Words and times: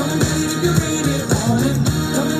Come 0.00 0.12
and 0.12 0.20
leave 0.22 0.52
if 0.56 0.64
you're 0.64 0.74
ready, 0.74 1.28
darling. 1.28 1.84
Come 2.14 2.39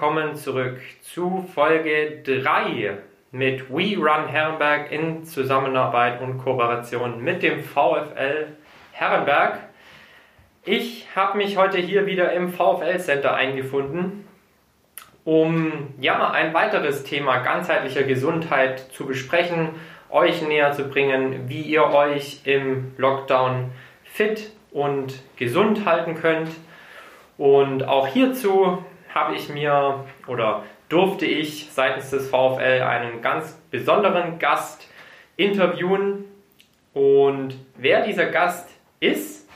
willkommen 0.00 0.36
zurück 0.36 0.80
zu 1.02 1.44
Folge 1.52 2.22
3 2.24 2.98
mit 3.32 3.68
We 3.68 3.96
Run 3.96 4.28
Herrenberg 4.28 4.92
in 4.92 5.24
Zusammenarbeit 5.24 6.20
und 6.20 6.38
Kooperation 6.38 7.20
mit 7.20 7.42
dem 7.42 7.64
VfL 7.64 8.46
Herrenberg. 8.92 9.58
Ich 10.64 11.08
habe 11.16 11.36
mich 11.36 11.56
heute 11.56 11.78
hier 11.78 12.06
wieder 12.06 12.32
im 12.32 12.48
VfL 12.48 13.00
Center 13.00 13.34
eingefunden, 13.34 14.24
um 15.24 15.88
ja 15.98 16.30
ein 16.30 16.54
weiteres 16.54 17.02
Thema 17.02 17.38
ganzheitlicher 17.38 18.04
Gesundheit 18.04 18.78
zu 18.92 19.04
besprechen, 19.04 19.70
euch 20.10 20.42
näher 20.42 20.70
zu 20.74 20.84
bringen, 20.84 21.48
wie 21.48 21.62
ihr 21.62 21.82
euch 21.82 22.42
im 22.44 22.92
Lockdown 22.98 23.72
fit 24.04 24.52
und 24.70 25.24
gesund 25.34 25.86
halten 25.86 26.14
könnt. 26.14 26.50
Und 27.36 27.82
auch 27.82 28.06
hierzu 28.06 28.84
habe 29.18 29.34
ich 29.34 29.48
mir 29.48 30.04
oder 30.26 30.62
durfte 30.88 31.26
ich 31.26 31.68
seitens 31.72 32.10
des 32.10 32.30
VfL 32.30 32.82
einen 32.82 33.20
ganz 33.20 33.54
besonderen 33.70 34.38
Gast 34.38 34.88
interviewen. 35.36 36.24
Und 36.94 37.54
wer 37.76 38.04
dieser 38.04 38.26
Gast 38.26 38.70
ist, 39.00 39.48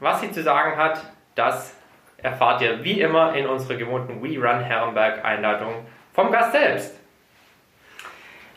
was 0.00 0.20
sie 0.20 0.30
zu 0.32 0.42
sagen 0.42 0.76
hat, 0.76 1.00
das 1.34 1.76
erfahrt 2.16 2.62
ihr 2.62 2.82
wie 2.82 3.00
immer 3.00 3.34
in 3.34 3.46
unserer 3.46 3.76
gewohnten 3.76 4.22
We 4.22 4.38
Run 4.38 4.60
Herrenberg 4.60 5.24
Einladung 5.24 5.86
vom 6.12 6.32
Gast 6.32 6.52
selbst. 6.52 6.98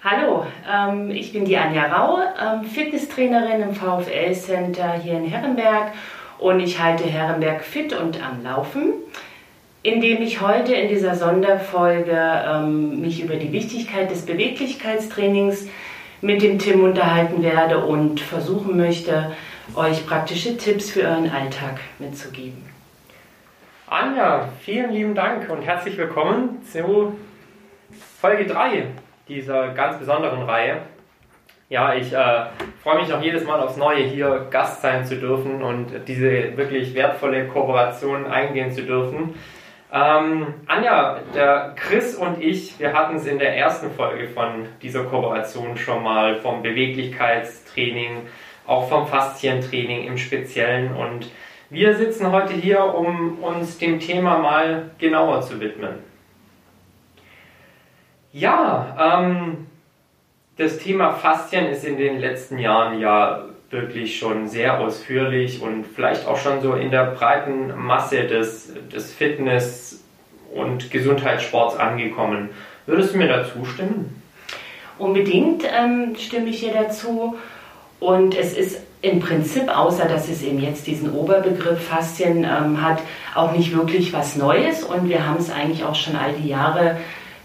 Hallo, 0.04 0.46
ähm, 0.72 1.12
ich 1.12 1.34
bin 1.34 1.44
die 1.44 1.58
Anja 1.58 1.86
Rau, 1.88 2.20
ähm, 2.40 2.64
Fitnesstrainerin 2.64 3.62
im 3.62 3.76
VfL 3.76 4.34
Center 4.34 4.94
hier 4.94 5.14
in 5.14 5.26
Herrenberg 5.26 5.92
und 6.40 6.60
ich 6.60 6.82
halte 6.82 7.04
Herrenberg 7.04 7.64
fit 7.64 7.94
und 7.94 8.24
am 8.24 8.44
Laufen 8.44 8.94
indem 9.88 10.22
ich 10.22 10.42
heute 10.42 10.74
in 10.74 10.90
dieser 10.90 11.16
Sonderfolge 11.16 12.12
ähm, 12.46 13.00
mich 13.00 13.24
über 13.24 13.38
die 13.38 13.54
Wichtigkeit 13.54 14.12
des 14.12 14.26
Beweglichkeitstrainings 14.26 15.70
mit 16.20 16.42
dem 16.42 16.60
Tim 16.60 16.84
unterhalten 16.84 17.42
werde 17.42 17.86
und 17.86 18.20
versuchen 18.20 18.76
möchte, 18.76 19.32
euch 19.76 20.06
praktische 20.06 20.58
Tipps 20.58 20.92
für 20.92 21.04
euren 21.04 21.30
Alltag 21.30 21.80
mitzugeben. 22.00 22.66
Anja, 23.88 24.50
vielen 24.60 24.92
lieben 24.92 25.16
Dank 25.16 25.50
und 25.50 25.62
herzlich 25.62 25.98
willkommen 25.98 26.62
zu 26.70 27.16
Folge 28.20 28.46
3 28.46 28.88
dieser 29.30 29.70
ganz 29.70 30.00
besonderen 30.00 30.44
Reihe. 30.44 30.82
Ja, 31.70 31.94
ich 31.94 32.12
äh, 32.12 32.46
freue 32.84 33.00
mich 33.02 33.14
auch 33.14 33.22
jedes 33.22 33.46
Mal 33.46 33.62
aufs 33.62 33.78
Neue, 33.78 34.04
hier 34.04 34.48
Gast 34.52 34.82
sein 34.82 35.06
zu 35.06 35.16
dürfen 35.16 35.62
und 35.64 35.88
diese 36.10 36.58
wirklich 36.58 36.94
wertvolle 36.94 37.48
Kooperation 37.48 38.26
eingehen 38.26 38.72
zu 38.72 38.84
dürfen. 38.84 39.34
Ähm, 39.92 40.54
Anja, 40.68 41.20
der 41.34 41.74
Chris 41.78 42.16
und 42.16 42.42
ich, 42.42 42.78
wir 42.78 42.94
hatten 42.94 43.16
es 43.16 43.26
in 43.26 43.40
der 43.40 43.56
ersten 43.56 43.90
Folge 43.92 44.28
von 44.28 44.66
dieser 44.82 45.06
Kooperation 45.06 45.78
schon 45.78 46.04
mal 46.04 46.36
vom 46.36 46.62
Beweglichkeitstraining, 46.62 48.28
auch 48.66 48.90
vom 48.90 49.08
Faszientraining 49.08 50.06
im 50.06 50.18
Speziellen. 50.18 50.94
Und 50.94 51.32
wir 51.70 51.96
sitzen 51.96 52.32
heute 52.32 52.54
hier, 52.54 52.84
um 52.84 53.40
uns 53.40 53.78
dem 53.78 54.00
Thema 54.00 54.40
mal 54.40 54.92
genauer 54.98 55.42
zu 55.42 55.62
widmen. 55.62 56.00
Ja, 58.34 59.22
ähm, 59.22 59.68
das 60.58 60.80
Thema 60.80 61.12
Faszien 61.12 61.68
ist 61.68 61.86
in 61.86 61.98
den 61.98 62.20
letzten 62.20 62.60
Jahren 62.60 63.00
ja 63.00 63.46
wirklich 63.70 64.18
schon 64.18 64.48
sehr 64.48 64.80
ausführlich 64.80 65.62
und 65.62 65.86
vielleicht 65.86 66.26
auch 66.26 66.38
schon 66.38 66.62
so 66.62 66.74
in 66.74 66.92
der 66.92 67.12
breiten 67.12 67.76
Masse 67.76 68.24
des, 68.24 68.74
des 68.94 69.14
Fitness- 69.14 70.04
und 70.54 70.90
Gesundheitssports 70.90 71.76
angekommen. 71.76 72.50
Würdest 72.86 73.14
du 73.14 73.18
mir 73.18 73.28
dazu 73.28 73.66
stimmen? 73.66 74.22
Unbedingt 74.98 75.64
ähm, 75.66 76.16
stimme 76.18 76.50
ich 76.50 76.62
dir 76.62 76.74
dazu. 76.74 77.36
Und 78.00 78.38
es 78.38 78.54
ist 78.54 78.80
im 79.02 79.20
Prinzip, 79.20 79.70
außer 79.76 80.06
dass 80.06 80.30
es 80.30 80.42
eben 80.44 80.62
jetzt 80.62 80.88
diesen 80.88 81.14
Oberbegriff 81.14 81.88
Faszien 81.88 82.44
ähm, 82.44 82.82
hat, 82.82 83.00
auch 83.36 83.52
nicht 83.52 83.76
wirklich 83.76 84.14
was 84.14 84.36
Neues. 84.36 84.84
Und 84.84 85.10
wir 85.10 85.28
haben 85.28 85.38
es 85.38 85.52
eigentlich 85.52 85.84
auch 85.84 85.96
schon 85.96 86.16
all 86.16 86.34
die 86.34 86.48
Jahre 86.48 86.98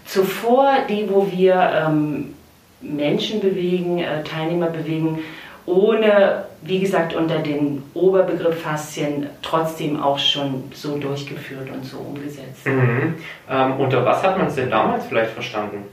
zuvor, 0.05 0.73
die, 0.89 1.09
wo 1.09 1.31
wir 1.31 1.55
ähm, 1.55 2.33
Menschen 2.81 3.39
bewegen, 3.39 3.99
äh, 3.99 4.23
Teilnehmer 4.23 4.67
bewegen, 4.67 5.19
ohne, 5.65 6.45
wie 6.61 6.79
gesagt, 6.79 7.13
unter 7.15 7.39
den 7.39 7.83
Oberbegriff 7.93 8.61
Faszien 8.61 9.29
trotzdem 9.41 10.01
auch 10.01 10.19
schon 10.19 10.71
so 10.73 10.97
durchgeführt 10.97 11.69
und 11.73 11.85
so 11.85 11.97
umgesetzt. 11.97 12.65
Mhm. 12.65 13.15
Ähm, 13.49 13.79
unter 13.79 14.05
was 14.05 14.23
hat 14.23 14.37
man 14.37 14.47
es 14.47 14.55
denn 14.55 14.69
damals 14.69 15.05
vielleicht 15.05 15.31
verstanden? 15.31 15.85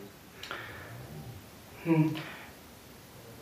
Hm. 1.84 2.14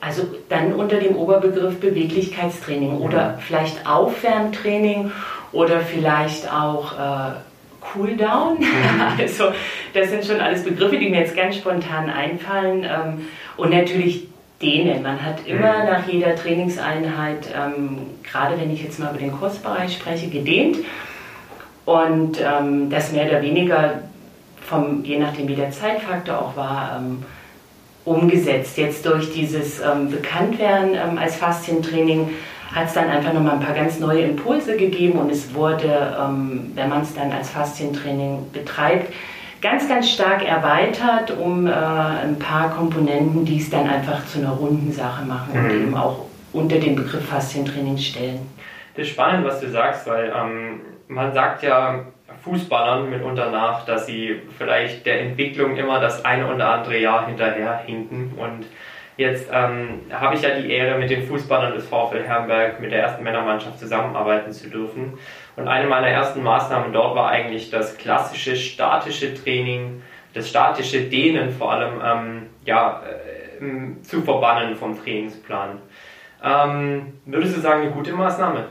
Also 0.01 0.23
dann 0.49 0.75
unter 0.75 0.99
dem 0.99 1.17
Oberbegriff 1.17 1.81
Beweglichkeitstraining 1.81 2.97
mhm. 2.97 3.03
oder 3.03 3.39
vielleicht 3.45 3.87
Aufwärmtraining 3.87 5.11
oder 5.51 5.81
vielleicht 5.81 6.53
auch 6.53 6.93
äh, 6.93 7.33
Cooldown. 7.81 8.61
Mhm. 8.61 8.67
Also 9.19 9.53
das 9.95 10.11
sind 10.11 10.25
schon 10.25 10.41
alles 10.41 10.63
Begriffe, 10.63 10.99
die 10.99 11.09
mir 11.09 11.21
jetzt 11.21 11.35
ganz 11.35 11.57
spontan 11.57 12.11
einfallen. 12.11 12.85
Ähm, 12.85 13.27
und 13.57 13.71
natürlich 13.71 14.29
dehnen. 14.61 15.03
Man 15.03 15.25
hat 15.25 15.47
immer 15.47 15.79
mhm. 15.79 15.91
nach 15.91 16.09
jeder 16.09 16.35
Trainingseinheit, 16.35 17.49
ähm, 17.55 17.99
gerade 18.23 18.61
wenn 18.61 18.73
ich 18.73 18.83
jetzt 18.83 18.99
mal 18.99 19.11
über 19.11 19.19
den 19.19 19.33
Kursbereich 19.33 19.95
spreche, 19.95 20.29
gedehnt. 20.29 20.79
Und 21.85 22.39
ähm, 22.41 22.91
das 22.91 23.13
mehr 23.13 23.27
oder 23.27 23.41
weniger, 23.41 24.03
vom, 24.61 25.05
je 25.05 25.19
nachdem 25.19 25.49
wie 25.49 25.55
der 25.55 25.71
Zeitfaktor 25.71 26.39
auch 26.39 26.57
war, 26.57 26.99
ähm, 26.99 27.23
umgesetzt. 28.05 28.77
Jetzt 28.77 29.07
durch 29.07 29.33
dieses 29.33 29.81
ähm, 29.81 30.11
Bekanntwerden 30.11 30.95
ähm, 30.95 31.19
als 31.19 31.37
Faszientraining 31.37 32.31
hat 32.75 32.89
es 32.89 32.95
dann 32.95 33.09
einfach 33.09 33.33
nochmal 33.33 33.55
ein 33.55 33.61
paar 33.61 33.75
ganz 33.75 33.99
neue 33.99 34.23
Impulse 34.23 34.77
gegeben 34.77 35.19
und 35.19 35.31
es 35.31 35.55
wurde, 35.55 36.17
ähm, 36.21 36.73
wenn 36.75 36.89
man 36.89 37.03
es 37.03 37.15
dann 37.15 37.33
als 37.33 37.51
Faszientraining 37.51 38.51
betreibt, 38.53 39.13
ganz, 39.61 39.89
ganz 39.89 40.11
stark 40.11 40.47
erweitert 40.47 41.31
um 41.31 41.67
äh, 41.67 41.71
ein 41.71 42.39
paar 42.39 42.71
Komponenten, 42.71 43.45
die 43.45 43.59
es 43.59 43.71
dann 43.71 43.89
einfach 43.89 44.25
zu 44.27 44.39
einer 44.39 44.51
runden 44.51 44.93
Sache 44.93 45.25
machen 45.25 45.53
mhm. 45.53 45.65
und 45.65 45.71
eben 45.71 45.97
auch 45.97 46.27
unter 46.53 46.77
den 46.77 46.97
Begriff 46.97 47.29
Faszientraining 47.29 47.99
stellen. 47.99 48.41
Das 48.95 49.07
ist 49.07 49.13
spannend, 49.13 49.47
was 49.47 49.61
du 49.61 49.69
sagst, 49.71 50.07
weil 50.07 50.33
ähm, 50.35 50.81
man 51.09 51.33
sagt 51.33 51.63
ja 51.63 52.05
Fußballern 52.43 53.11
mitunter 53.11 53.51
nach, 53.51 53.85
dass 53.85 54.07
sie 54.07 54.41
vielleicht 54.57 55.07
der 55.07 55.21
Entwicklung 55.23 55.77
immer 55.77 56.01
das 56.01 56.25
eine 56.25 56.53
oder 56.53 56.71
andere 56.71 56.99
Jahr 56.99 57.27
hinterher 57.27 57.83
hinken 57.85 58.33
und 58.37 58.67
Jetzt 59.19 59.51
ähm, 59.53 60.03
habe 60.13 60.37
ich 60.37 60.43
ja 60.43 60.51
die 60.51 60.71
Ehre, 60.71 60.97
mit 60.97 61.11
den 61.11 61.27
Fußballern 61.27 61.75
des 61.75 61.89
VfL 61.89 62.23
Herrenberg, 62.23 62.81
mit 62.81 62.93
der 62.93 63.03
ersten 63.03 63.25
Männermannschaft 63.25 63.81
zusammenarbeiten 63.81 64.53
zu 64.53 64.71
dürfen. 64.71 65.19
Und 65.57 65.67
eine 65.67 65.89
meiner 65.89 66.07
ersten 66.07 66.41
Maßnahmen 66.41 66.93
dort 66.93 67.17
war 67.17 67.29
eigentlich 67.29 67.69
das 67.69 67.99
klassische 67.99 68.55
statische 68.55 69.35
Training, 69.35 70.05
das 70.35 70.49
statische 70.49 71.01
Dehnen 71.01 71.51
vor 71.51 71.73
allem 71.73 72.01
ähm, 72.01 72.47
ja, 72.65 73.03
äh, 73.61 74.01
zu 74.03 74.23
verbannen 74.23 74.77
vom 74.77 74.97
Trainingsplan. 74.97 75.79
Ähm, 76.45 77.15
würdest 77.27 77.57
du 77.57 77.61
sagen, 77.61 77.83
eine 77.83 77.91
gute 77.91 78.13
Maßnahme? 78.13 78.69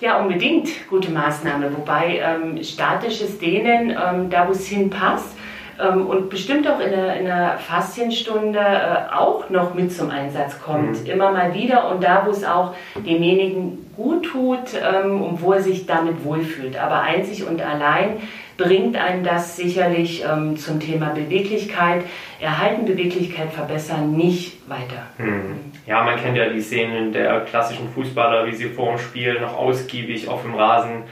Ja, 0.00 0.18
unbedingt 0.18 0.88
gute 0.88 1.12
Maßnahme. 1.12 1.70
Wobei 1.76 2.18
ähm, 2.18 2.60
statisches 2.64 3.38
Dehnen, 3.38 3.90
ähm, 3.90 4.28
da 4.28 4.48
wo 4.48 4.50
es 4.50 4.66
hinpasst, 4.66 5.37
ähm, 5.80 6.06
und 6.06 6.30
bestimmt 6.30 6.68
auch 6.68 6.80
in 6.80 6.90
der, 6.90 7.16
in 7.16 7.26
der 7.26 7.58
Faszienstunde 7.58 8.58
äh, 8.58 9.14
auch 9.14 9.48
noch 9.50 9.74
mit 9.74 9.92
zum 9.92 10.10
Einsatz 10.10 10.60
kommt. 10.60 11.04
Mhm. 11.04 11.10
Immer 11.10 11.32
mal 11.32 11.54
wieder 11.54 11.90
und 11.90 12.02
da, 12.02 12.24
wo 12.26 12.30
es 12.30 12.44
auch 12.44 12.74
demjenigen 12.96 13.90
gut 13.96 14.26
tut 14.26 14.74
ähm, 14.74 15.22
und 15.22 15.42
wo 15.42 15.52
er 15.52 15.60
sich 15.60 15.86
damit 15.86 16.24
wohlfühlt. 16.24 16.76
Aber 16.76 17.00
einzig 17.02 17.46
und 17.46 17.62
allein 17.62 18.18
bringt 18.56 18.96
einen 18.96 19.22
das 19.22 19.56
sicherlich 19.56 20.24
ähm, 20.24 20.56
zum 20.56 20.80
Thema 20.80 21.10
Beweglichkeit, 21.10 22.02
erhalten 22.40 22.84
Beweglichkeit 22.84 23.52
verbessern, 23.52 24.12
nicht 24.16 24.68
weiter. 24.68 25.06
Mhm. 25.16 25.60
Ja, 25.86 26.02
man 26.02 26.16
kennt 26.16 26.36
ja 26.36 26.48
die 26.48 26.60
Szenen 26.60 27.12
der 27.12 27.40
klassischen 27.40 27.88
Fußballer, 27.90 28.46
wie 28.46 28.54
sie 28.54 28.68
vor 28.68 28.90
dem 28.90 28.98
Spiel 28.98 29.40
noch 29.40 29.56
ausgiebig 29.56 30.28
auf 30.28 30.42
dem 30.42 30.54
Rasen 30.54 31.04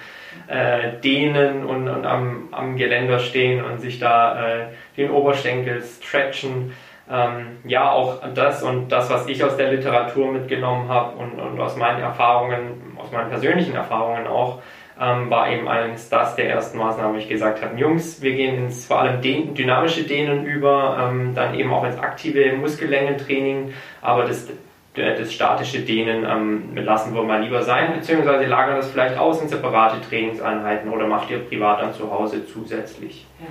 äh, 0.49 1.01
dehnen 1.03 1.65
und, 1.65 1.89
und 1.89 2.07
am, 2.07 2.49
am, 2.53 2.77
Geländer 2.77 3.19
stehen 3.19 3.65
und 3.65 3.81
sich 3.81 3.99
da 3.99 4.47
äh, 4.47 4.67
den 4.97 5.11
Oberschenkel 5.11 5.83
stretchen. 5.83 6.73
Ähm, 7.11 7.59
ja, 7.65 7.91
auch 7.91 8.21
das 8.35 8.63
und 8.63 8.91
das, 8.91 9.11
was 9.11 9.29
ich 9.29 9.43
aus 9.45 9.57
der 9.57 9.73
Literatur 9.73 10.33
mitgenommen 10.33 10.89
habe 10.89 11.17
und, 11.17 11.39
und 11.39 11.61
aus 11.61 11.77
meinen 11.77 12.01
Erfahrungen, 12.01 12.97
aus 12.97 13.13
meinen 13.13 13.31
persönlichen 13.31 13.75
Erfahrungen 13.75 14.27
auch, 14.27 14.61
ähm, 15.01 15.31
war 15.31 15.51
eben 15.51 15.69
eines 15.69 16.09
das 16.09 16.37
der 16.37 16.49
ersten 16.49 16.79
Maßnahmen, 16.79 17.15
wo 17.15 17.19
ich 17.19 17.29
gesagt 17.29 17.63
habe, 17.63 17.79
Jungs, 17.79 18.23
wir 18.23 18.35
gehen 18.35 18.57
ins 18.57 18.87
vor 18.87 19.01
allem 19.01 19.21
den, 19.21 19.55
dynamische 19.55 20.05
Dehnen 20.05 20.47
über, 20.47 21.11
ähm, 21.11 21.35
dann 21.35 21.55
eben 21.55 21.73
auch 21.73 21.85
ins 21.85 21.99
aktive 21.99 22.53
Muskellängentraining, 22.55 23.73
aber 24.01 24.25
das 24.25 24.49
das 24.97 25.33
statische 25.33 25.81
Dehnen 25.81 26.25
ähm, 26.25 26.77
lassen 26.77 27.15
wir 27.15 27.23
mal 27.23 27.43
lieber 27.43 27.63
sein, 27.63 27.95
beziehungsweise 27.95 28.47
lagern 28.47 28.77
das 28.77 28.91
vielleicht 28.91 29.19
aus 29.19 29.43
in 29.43 29.49
separate 29.49 30.01
Trainingseinheiten 30.01 30.91
oder 30.91 31.07
macht 31.07 31.31
ihr 31.31 31.39
privat 31.39 31.83
dann 31.83 31.95
zu 31.95 32.11
Hause 32.11 32.47
zusätzlich. 32.47 33.27
Ja. 33.39 33.47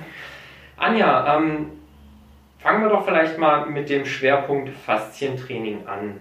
Anja, 0.76 1.36
ähm, 1.36 1.70
fangen 2.58 2.82
wir 2.82 2.90
doch 2.90 3.04
vielleicht 3.04 3.38
mal 3.38 3.66
mit 3.66 3.88
dem 3.88 4.04
Schwerpunkt 4.04 4.70
Faszientraining 4.70 5.86
an. 5.86 6.20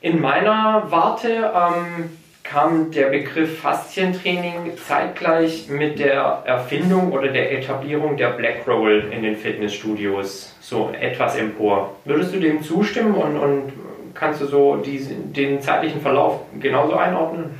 In 0.00 0.20
meiner 0.20 0.84
Warte 0.90 1.52
ähm, 1.54 2.17
kam 2.50 2.90
der 2.90 3.06
Begriff 3.06 3.60
Faszientraining 3.60 4.72
zeitgleich 4.86 5.68
mit 5.68 5.98
der 5.98 6.42
Erfindung 6.44 7.12
oder 7.12 7.28
der 7.28 7.52
Etablierung 7.52 8.16
der 8.16 8.28
Black 8.30 8.66
Roll 8.66 9.10
in 9.10 9.22
den 9.22 9.36
Fitnessstudios 9.36 10.54
so 10.60 10.90
etwas 10.98 11.36
empor. 11.36 11.96
Würdest 12.04 12.34
du 12.34 12.40
dem 12.40 12.62
zustimmen 12.62 13.14
und, 13.14 13.36
und 13.36 13.72
kannst 14.14 14.40
du 14.40 14.46
so 14.46 14.76
diesen, 14.76 15.32
den 15.32 15.60
zeitlichen 15.60 16.00
Verlauf 16.00 16.40
genauso 16.58 16.94
einordnen? 16.96 17.50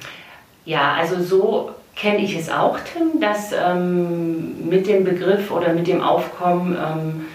Ja, 0.64 0.94
also 0.98 1.22
so 1.22 1.70
kenne 1.94 2.18
ich 2.18 2.36
es 2.36 2.50
auch, 2.50 2.78
Tim, 2.80 3.20
dass 3.20 3.52
ähm, 3.52 4.68
mit 4.68 4.86
dem 4.86 5.04
Begriff 5.04 5.50
oder 5.50 5.72
mit 5.74 5.86
dem 5.86 6.00
Aufkommen 6.00 6.76
ähm, 6.76 7.26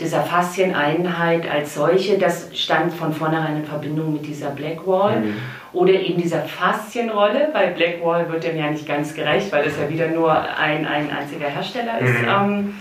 dieser 0.00 0.22
Faszieneinheit 0.22 1.48
als 1.50 1.74
solche, 1.74 2.18
das 2.18 2.50
stand 2.54 2.92
von 2.94 3.12
vornherein 3.12 3.56
in 3.56 3.64
Verbindung 3.64 4.12
mit 4.12 4.26
dieser 4.26 4.50
Black 4.50 4.86
Wall 4.86 5.20
mhm. 5.20 5.36
oder 5.72 5.92
eben 5.92 6.20
dieser 6.20 6.42
Faszienrolle. 6.42 7.50
Bei 7.52 7.66
Black 7.68 8.04
Wall 8.04 8.30
wird 8.30 8.44
dem 8.44 8.56
ja 8.56 8.70
nicht 8.70 8.86
ganz 8.86 9.14
gerecht, 9.14 9.50
weil 9.52 9.64
das 9.64 9.78
ja 9.78 9.88
wieder 9.88 10.08
nur 10.08 10.32
ein, 10.32 10.86
ein 10.86 11.10
einziger 11.10 11.48
Hersteller 11.48 11.98
ist. 11.98 12.22
Mhm. 12.22 12.28
Ähm, 12.28 12.74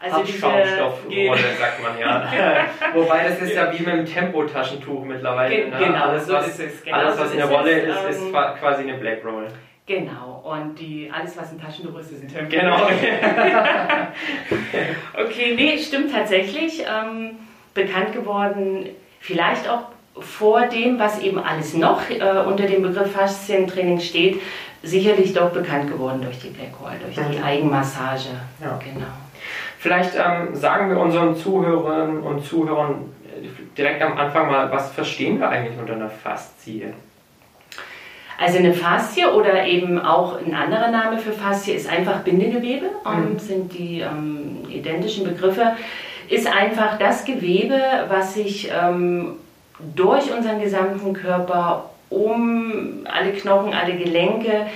also 0.00 0.18
Schaumstoffrolle, 0.18 1.36
sagt 1.58 1.82
man 1.82 1.98
ja. 2.00 2.66
Wobei 2.94 3.24
das 3.24 3.40
ist 3.40 3.54
ja 3.54 3.72
wie 3.72 3.82
mit 3.82 3.94
dem 3.94 4.06
Tempotaschentuch 4.06 5.04
mittlerweile. 5.04 5.54
Ge 5.54 5.70
ne? 5.70 5.76
Genau, 5.76 6.04
alles, 6.04 6.28
was, 6.28 6.56
so 6.56 6.62
ist 6.62 6.74
es. 6.74 6.84
Genau 6.84 6.96
alles, 6.96 7.18
was 7.18 7.32
eine 7.32 7.44
Rolle 7.44 7.70
ist, 7.70 8.04
ist, 8.10 8.22
ist 8.22 8.32
quasi 8.32 8.82
eine 8.82 8.94
Black 8.94 9.24
Roll. 9.24 9.48
Genau, 9.88 10.44
und 10.44 10.78
die, 10.78 11.10
alles, 11.10 11.36
was 11.36 11.50
ein 11.50 11.60
Taschentuch 11.60 11.98
ist, 11.98 12.12
ist 12.12 12.36
ein. 12.36 12.48
Genau. 12.50 12.76
okay, 15.24 15.54
nee, 15.56 15.78
stimmt 15.78 16.12
tatsächlich. 16.12 16.82
Ähm, 16.82 17.30
bekannt 17.72 18.12
geworden, 18.12 18.90
vielleicht 19.20 19.68
auch 19.68 19.84
vor 20.20 20.66
dem, 20.66 20.98
was 20.98 21.20
eben 21.20 21.38
alles 21.38 21.74
noch 21.74 22.10
äh, 22.10 22.42
unter 22.46 22.66
dem 22.66 22.82
Begriff 22.82 23.12
Faszientraining 23.12 24.00
steht, 24.00 24.40
sicherlich 24.82 25.32
doch 25.32 25.50
bekannt 25.50 25.90
geworden 25.90 26.20
durch 26.22 26.40
die 26.40 26.48
Black 26.48 26.80
Wall, 26.82 26.96
durch 27.02 27.14
die 27.14 27.38
mhm. 27.38 27.44
Eigenmassage. 27.44 28.30
Ja. 28.60 28.78
Genau. 28.84 29.06
Vielleicht 29.78 30.16
ähm, 30.16 30.54
sagen 30.54 30.90
wir 30.90 30.98
unseren 30.98 31.36
Zuhörerinnen 31.36 32.22
und 32.22 32.44
Zuhörern 32.44 33.12
direkt 33.76 34.02
am 34.02 34.18
Anfang 34.18 34.50
mal, 34.50 34.70
was 34.72 34.92
verstehen 34.92 35.38
wir 35.38 35.48
eigentlich 35.48 35.78
unter 35.78 35.94
einer 35.94 36.10
Faszie? 36.10 36.92
Also 38.40 38.58
eine 38.58 38.72
Faszie 38.72 39.26
oder 39.26 39.66
eben 39.66 39.98
auch 39.98 40.38
ein 40.38 40.54
anderer 40.54 40.92
Name 40.92 41.18
für 41.18 41.32
Faszie 41.32 41.72
ist 41.72 41.90
einfach 41.90 42.20
Bindegewebe, 42.20 42.86
ähm, 43.04 43.32
mhm. 43.32 43.38
sind 43.40 43.72
die 43.76 44.00
ähm, 44.00 44.58
identischen 44.70 45.24
Begriffe, 45.24 45.72
ist 46.28 46.46
einfach 46.46 46.98
das 46.98 47.24
Gewebe, 47.24 47.80
was 48.08 48.34
sich 48.34 48.70
ähm, 48.70 49.32
durch 49.96 50.32
unseren 50.32 50.60
gesamten 50.60 51.14
Körper 51.14 51.90
um 52.10 53.04
alle 53.04 53.32
Knochen, 53.32 53.74
alle 53.74 53.96
Gelenke 53.96 54.66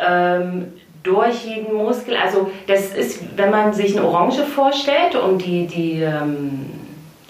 ähm, 0.00 0.66
durch 1.02 1.44
jeden 1.44 1.74
Muskel. 1.74 2.16
Also 2.16 2.52
das 2.68 2.94
ist, 2.94 3.36
wenn 3.36 3.50
man 3.50 3.72
sich 3.72 3.96
eine 3.96 4.06
Orange 4.06 4.44
vorstellt 4.44 5.16
und 5.16 5.44
die, 5.44 5.66
die, 5.66 6.02
ähm, 6.02 6.66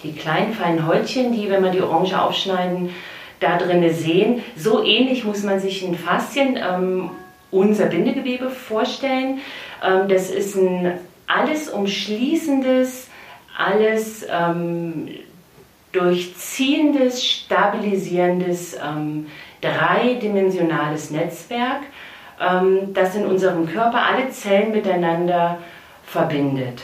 die 0.03 0.13
kleinen 0.13 0.53
feinen 0.53 0.85
Häutchen, 0.85 1.31
die, 1.31 1.49
wenn 1.49 1.63
man 1.63 1.71
die 1.71 1.81
Orange 1.81 2.21
aufschneiden, 2.21 2.91
da 3.41 3.57
drinne 3.57 3.93
sehen, 3.93 4.41
so 4.55 4.83
ähnlich 4.83 5.25
muss 5.25 5.43
man 5.43 5.59
sich 5.59 5.83
ein 5.83 5.95
Faszien, 5.95 6.57
ähm, 6.57 7.09
unser 7.51 7.87
Bindegewebe 7.87 8.49
vorstellen. 8.49 9.39
Ähm, 9.83 10.07
das 10.07 10.29
ist 10.29 10.55
ein 10.55 10.93
alles 11.27 11.69
umschließendes, 11.69 13.09
alles 13.57 14.25
ähm, 14.31 15.09
durchziehendes, 15.91 17.25
stabilisierendes, 17.25 18.75
ähm, 18.75 19.27
dreidimensionales 19.59 21.11
Netzwerk 21.11 21.81
ähm, 22.41 22.93
das 22.93 23.15
in 23.15 23.25
unserem 23.25 23.67
Körper 23.71 24.03
alle 24.03 24.29
Zellen 24.31 24.71
miteinander 24.71 25.59
verbindet. 26.03 26.81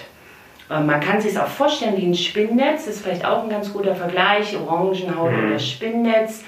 Ähm, 0.69 0.85
man 0.85 0.99
kann 0.99 1.21
sich 1.21 1.31
es 1.31 1.37
auch 1.37 1.47
vorstellen 1.47 1.97
wie 1.97 2.05
ein 2.05 2.15
Spinnnetz, 2.15 2.85
das 2.85 2.95
ist 2.95 3.03
vielleicht 3.03 3.25
auch 3.25 3.43
ein 3.43 3.49
ganz 3.49 3.71
guter 3.71 3.95
Vergleich, 3.95 4.57
Orangenhaut 4.57 5.31
mhm. 5.31 5.47
oder 5.47 5.59
Spinnnetz, 5.59 6.43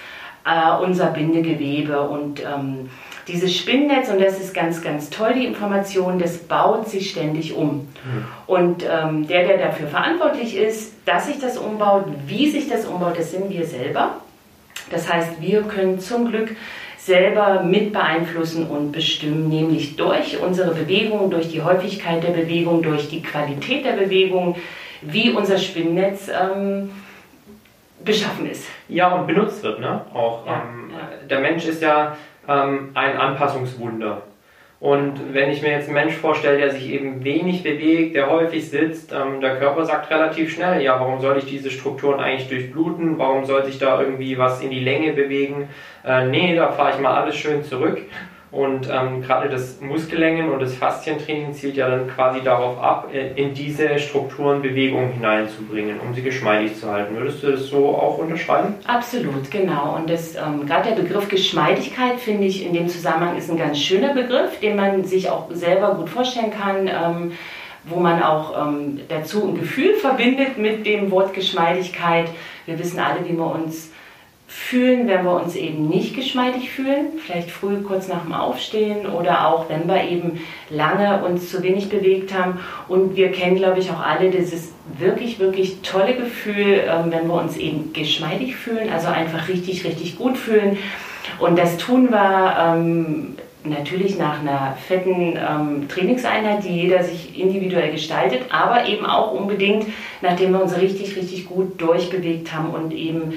äh, 0.46 0.82
unser 0.82 1.08
Bindegewebe 1.08 2.02
und 2.02 2.42
ähm, 2.42 2.90
dieses 3.28 3.56
Spinnnetz, 3.56 4.10
und 4.10 4.20
das 4.20 4.40
ist 4.40 4.54
ganz, 4.54 4.82
ganz 4.82 5.10
toll, 5.10 5.34
die 5.36 5.46
Information, 5.46 6.18
das 6.18 6.40
baut 6.40 6.90
sich 6.90 7.12
ständig 7.12 7.54
um. 7.54 7.76
Mhm. 7.76 7.88
Und 8.48 8.84
ähm, 8.84 9.28
der, 9.28 9.48
der 9.48 9.58
dafür 9.60 9.88
verantwortlich 9.88 10.56
ist, 10.56 10.94
dass 11.06 11.28
sich 11.28 11.40
das 11.40 11.58
umbaut, 11.58 12.06
wie 12.26 12.50
sich 12.50 12.68
das 12.70 12.86
umbaut, 12.86 13.18
das 13.18 13.32
sind 13.32 13.50
wir 13.52 13.66
selber. 13.66 14.16
Das 14.90 15.12
heißt, 15.12 15.40
wir 15.40 15.62
können 15.64 16.00
zum 16.00 16.30
Glück 16.30 16.56
selber 17.10 17.64
mit 17.64 17.92
beeinflussen 17.92 18.68
und 18.68 18.92
bestimmen, 18.92 19.50
nämlich 19.50 19.96
durch 19.96 20.40
unsere 20.40 20.76
Bewegung, 20.76 21.32
durch 21.32 21.50
die 21.50 21.64
Häufigkeit 21.64 22.24
der 22.24 22.34
Bewegung, 22.34 22.84
durch 22.84 23.10
die 23.10 23.24
Qualität 23.24 23.84
der 23.84 23.94
Bewegung, 23.94 24.56
wie 25.02 25.32
unser 25.32 25.58
Spinnnetz 25.58 26.30
ähm, 26.30 26.92
beschaffen 28.06 28.48
ist. 28.48 28.68
Ja, 28.88 29.16
und 29.16 29.26
benutzt 29.26 29.64
wird, 29.64 29.80
ne? 29.80 30.02
Auch 30.14 30.46
ja, 30.46 30.62
ähm, 30.62 30.92
ja. 30.92 31.28
der 31.28 31.40
Mensch 31.40 31.66
ist 31.66 31.82
ja 31.82 32.16
ähm, 32.48 32.92
ein 32.94 33.18
Anpassungswunder. 33.18 34.22
Und 34.80 35.34
wenn 35.34 35.50
ich 35.50 35.62
mir 35.62 35.72
jetzt 35.72 35.88
einen 35.88 35.96
Mensch 35.96 36.14
vorstelle, 36.14 36.58
der 36.58 36.72
sich 36.72 36.90
eben 36.90 37.22
wenig 37.26 37.64
bewegt, 37.64 38.16
der 38.16 38.30
häufig 38.30 38.70
sitzt, 38.70 39.12
ähm, 39.12 39.42
der 39.42 39.58
Körper 39.58 39.84
sagt 39.84 40.10
relativ 40.10 40.54
schnell, 40.54 40.82
ja, 40.82 40.98
warum 40.98 41.20
soll 41.20 41.38
ich 41.38 41.46
diese 41.46 41.70
Strukturen 41.70 42.22
eigentlich 42.22 42.48
durchbluten? 42.48 43.20
Warum 43.20 43.44
sollte 43.44 43.70
ich 43.70 43.78
da 43.78 44.02
irgendwie 44.02 44.38
was 44.38 44.62
in 44.62 44.70
die 44.70 44.80
Länge 44.80 45.12
bewegen? 45.12 45.68
Äh, 46.06 46.28
nee, 46.28 46.56
da 46.56 46.72
fahre 46.72 46.92
ich 46.96 47.00
mal 47.02 47.14
alles 47.14 47.36
schön 47.36 47.62
zurück. 47.64 47.98
Und 48.52 48.90
ähm, 48.92 49.22
gerade 49.22 49.48
das 49.48 49.80
Muskellängen 49.80 50.50
und 50.50 50.60
das 50.60 50.74
Faszientraining 50.74 51.54
zielt 51.54 51.76
ja 51.76 51.88
dann 51.88 52.08
quasi 52.08 52.42
darauf 52.42 52.82
ab, 52.82 53.10
äh, 53.14 53.34
in 53.40 53.54
diese 53.54 54.00
Strukturen 54.00 54.64
Bewegung 54.64 55.12
hineinzubringen, 55.12 56.00
um 56.00 56.16
sie 56.16 56.24
geschmeidig 56.24 56.80
zu 56.80 56.92
halten. 56.92 57.16
Würdest 57.16 57.44
du 57.44 57.52
das 57.52 57.68
so 57.68 57.90
auch 57.90 58.18
unterschreiben? 58.18 58.74
Absolut, 58.88 59.52
genau. 59.52 59.98
Und 59.98 60.10
ähm, 60.10 60.66
gerade 60.66 60.90
der 60.90 61.02
Begriff 61.02 61.30
Geschmeidigkeit 61.30 62.20
finde 62.20 62.48
ich 62.48 62.66
in 62.66 62.74
dem 62.74 62.88
Zusammenhang 62.88 63.38
ist 63.38 63.52
ein 63.52 63.58
ganz 63.58 63.78
schöner 63.78 64.16
Begriff, 64.16 64.60
den 64.60 64.76
man 64.76 65.04
sich 65.04 65.30
auch 65.30 65.52
selber 65.52 65.94
gut 65.94 66.10
vorstellen 66.10 66.52
kann. 66.52 66.88
Ähm, 66.88 67.32
wo 67.86 68.00
man 68.00 68.22
auch 68.22 68.68
ähm, 68.68 69.00
dazu 69.08 69.48
ein 69.48 69.56
Gefühl 69.56 69.96
verbindet 69.96 70.58
mit 70.58 70.86
dem 70.86 71.12
Wort 71.12 71.34
Geschmeidigkeit. 71.34 72.30
Wir 72.66 72.78
wissen 72.78 73.00
alle, 73.00 73.26
wie 73.26 73.38
wir 73.38 73.52
uns 73.52 73.92
fühlen, 74.50 75.08
wenn 75.08 75.26
wir 75.26 75.40
uns 75.40 75.56
eben 75.56 75.88
nicht 75.88 76.16
geschmeidig 76.16 76.72
fühlen, 76.72 77.20
vielleicht 77.24 77.52
früh 77.52 77.82
kurz 77.84 78.08
nach 78.08 78.24
dem 78.24 78.34
Aufstehen 78.34 79.06
oder 79.06 79.48
auch 79.48 79.70
wenn 79.70 79.88
wir 79.88 80.04
eben 80.04 80.42
lange 80.72 81.24
uns 81.24 81.52
zu 81.52 81.62
wenig 81.62 81.88
bewegt 81.90 82.34
haben. 82.34 82.60
Und 82.88 83.16
wir 83.16 83.32
kennen, 83.32 83.58
glaube 83.58 83.80
ich, 83.80 83.92
auch 83.92 84.02
alle 84.02 84.32
dieses 84.32 84.74
wirklich, 84.98 85.38
wirklich 85.38 85.82
tolle 85.84 86.16
Gefühl, 86.16 86.84
ähm, 86.90 87.12
wenn 87.12 87.28
wir 87.28 87.36
uns 87.36 87.58
eben 87.58 87.94
geschmeidig 87.94 88.56
fühlen, 88.56 88.90
also 88.92 89.10
einfach 89.10 89.48
richtig, 89.50 89.86
richtig 89.86 90.18
gut 90.18 90.36
fühlen. 90.36 90.80
Und 91.38 91.60
das 91.60 91.78
tun 91.78 92.10
wir 92.10 92.56
ähm, 92.60 93.36
natürlich 93.64 94.18
nach 94.18 94.40
einer 94.40 94.76
fetten 94.88 95.38
ähm, 95.38 95.88
Trainingseinheit, 95.88 96.64
die 96.64 96.70
jeder 96.70 97.04
sich 97.04 97.40
individuell 97.40 97.92
gestaltet, 97.92 98.46
aber 98.50 98.88
eben 98.88 99.06
auch 99.06 99.32
unbedingt, 99.32 99.86
nachdem 100.24 100.54
wir 100.54 100.64
uns 100.64 100.76
richtig, 100.76 101.16
richtig 101.16 101.48
gut 101.48 101.80
durchbewegt 101.80 102.52
haben 102.52 102.72
und 102.72 102.92
eben 102.92 103.36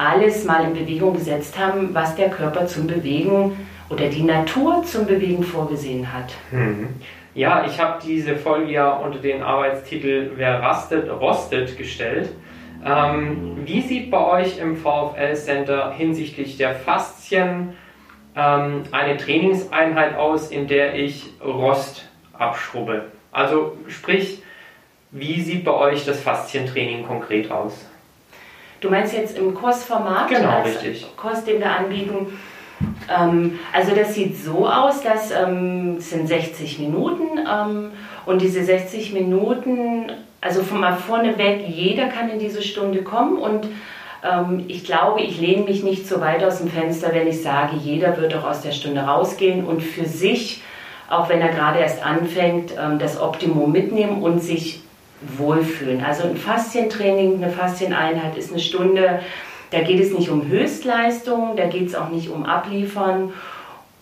alles 0.00 0.44
mal 0.44 0.64
in 0.64 0.72
Bewegung 0.72 1.14
gesetzt 1.14 1.58
haben, 1.58 1.94
was 1.94 2.16
der 2.16 2.30
Körper 2.30 2.66
zum 2.66 2.86
Bewegen 2.86 3.56
oder 3.90 4.08
die 4.08 4.22
Natur 4.22 4.82
zum 4.84 5.06
Bewegen 5.06 5.42
vorgesehen 5.42 6.10
hat. 6.12 6.32
Mhm. 6.50 6.88
Ja, 7.34 7.64
ich 7.66 7.78
habe 7.78 8.00
diese 8.04 8.36
Folge 8.36 8.72
ja 8.72 8.90
unter 8.90 9.18
den 9.18 9.42
Arbeitstitel 9.42 10.32
Wer 10.36 10.62
rastet, 10.62 11.08
rostet 11.10 11.76
gestellt. 11.76 12.30
Ähm, 12.84 13.58
wie 13.66 13.82
sieht 13.82 14.10
bei 14.10 14.24
euch 14.24 14.58
im 14.58 14.76
VfL 14.76 15.34
Center 15.34 15.92
hinsichtlich 15.92 16.56
der 16.56 16.74
Faszien 16.74 17.74
ähm, 18.34 18.84
eine 18.90 19.18
Trainingseinheit 19.18 20.16
aus, 20.16 20.50
in 20.50 20.66
der 20.66 20.94
ich 20.94 21.26
Rost 21.44 22.08
abschrubbe? 22.32 23.06
Also 23.32 23.76
sprich, 23.88 24.42
wie 25.10 25.40
sieht 25.40 25.64
bei 25.64 25.72
euch 25.72 26.06
das 26.06 26.20
Faszientraining 26.20 27.06
konkret 27.06 27.50
aus? 27.50 27.89
Du 28.80 28.88
meinst 28.88 29.12
jetzt 29.12 29.36
im 29.36 29.54
Kursformat? 29.54 30.28
Genau, 30.28 30.62
richtig. 30.62 31.06
Kurs, 31.16 31.44
den 31.44 31.60
wir 31.60 31.70
anbieten. 31.70 32.38
Ähm, 33.14 33.58
also 33.72 33.94
das 33.94 34.14
sieht 34.14 34.42
so 34.42 34.66
aus, 34.66 35.02
dass 35.02 35.30
ähm, 35.30 35.96
es 35.98 36.10
sind 36.10 36.26
60 36.26 36.78
Minuten 36.78 37.38
ähm, 37.38 37.90
und 38.24 38.40
diese 38.40 38.64
60 38.64 39.12
Minuten, 39.12 40.10
also 40.40 40.62
von 40.62 40.80
mal 40.80 40.96
vorneweg, 40.96 41.68
jeder 41.68 42.08
kann 42.08 42.30
in 42.30 42.38
diese 42.38 42.62
Stunde 42.62 43.02
kommen 43.02 43.36
und 43.36 43.68
ähm, 44.22 44.64
ich 44.68 44.84
glaube, 44.84 45.20
ich 45.20 45.38
lehne 45.40 45.64
mich 45.64 45.82
nicht 45.82 46.06
so 46.06 46.20
weit 46.22 46.42
aus 46.42 46.58
dem 46.58 46.70
Fenster, 46.70 47.12
wenn 47.12 47.26
ich 47.26 47.42
sage, 47.42 47.76
jeder 47.76 48.16
wird 48.16 48.34
auch 48.34 48.44
aus 48.44 48.62
der 48.62 48.72
Stunde 48.72 49.02
rausgehen 49.02 49.66
und 49.66 49.82
für 49.82 50.06
sich, 50.06 50.62
auch 51.10 51.28
wenn 51.28 51.42
er 51.42 51.48
gerade 51.48 51.80
erst 51.80 52.04
anfängt, 52.04 52.72
ähm, 52.78 52.98
das 52.98 53.20
Optimum 53.20 53.72
mitnehmen 53.72 54.22
und 54.22 54.42
sich 54.42 54.79
wohlfühlen. 55.36 56.02
Also 56.02 56.24
ein 56.24 56.36
Faszientraining, 56.36 57.42
eine 57.42 57.52
Faszieneinheit 57.52 58.36
ist 58.36 58.50
eine 58.50 58.60
Stunde, 58.60 59.20
da 59.70 59.80
geht 59.80 60.00
es 60.00 60.12
nicht 60.12 60.30
um 60.30 60.48
Höchstleistung, 60.48 61.56
da 61.56 61.66
geht 61.66 61.88
es 61.88 61.94
auch 61.94 62.08
nicht 62.08 62.30
um 62.30 62.44
Abliefern 62.44 63.32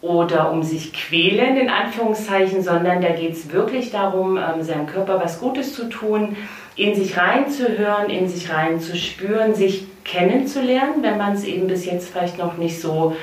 oder 0.01 0.51
um 0.51 0.63
sich 0.63 0.93
quälen 0.93 1.57
in 1.57 1.69
Anführungszeichen, 1.69 2.63
sondern 2.63 3.03
da 3.03 3.11
geht 3.11 3.33
es 3.33 3.53
wirklich 3.53 3.91
darum, 3.91 4.39
ähm, 4.39 4.63
seinem 4.63 4.87
Körper 4.87 5.21
was 5.23 5.41
Gutes 5.41 5.75
zu 5.75 5.89
tun, 5.89 6.37
in 6.77 6.95
sich 6.95 7.19
reinzuhören, 7.19 8.09
in 8.09 8.29
sich 8.29 8.53
reinzuspüren, 8.53 9.55
sich 9.55 9.87
kennenzulernen, 10.05 11.03
wenn 11.03 11.19
man 11.19 11.35
es 11.35 11.45
eben 11.45 11.67
bis 11.67 11.85
jetzt 11.85 12.11
vielleicht 12.11 12.39
noch 12.39 12.57
nicht 12.57 12.81
so 12.81 13.17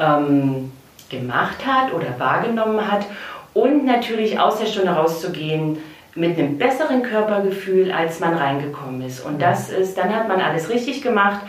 ähm, 0.00 0.72
gemacht 1.10 1.66
hat 1.66 1.92
oder 1.92 2.18
wahrgenommen 2.18 2.90
hat 2.90 3.06
und 3.52 3.84
natürlich 3.84 4.40
aus 4.40 4.58
der 4.58 4.66
Stunde 4.66 4.92
rauszugehen 4.92 5.78
mit 6.14 6.38
einem 6.38 6.58
besseren 6.58 7.02
Körpergefühl, 7.02 7.90
als 7.90 8.20
man 8.20 8.34
reingekommen 8.34 9.02
ist. 9.02 9.20
Und 9.20 9.42
das 9.42 9.70
ist, 9.70 9.98
dann 9.98 10.14
hat 10.14 10.28
man 10.28 10.40
alles 10.40 10.68
richtig 10.70 11.02
gemacht. 11.02 11.40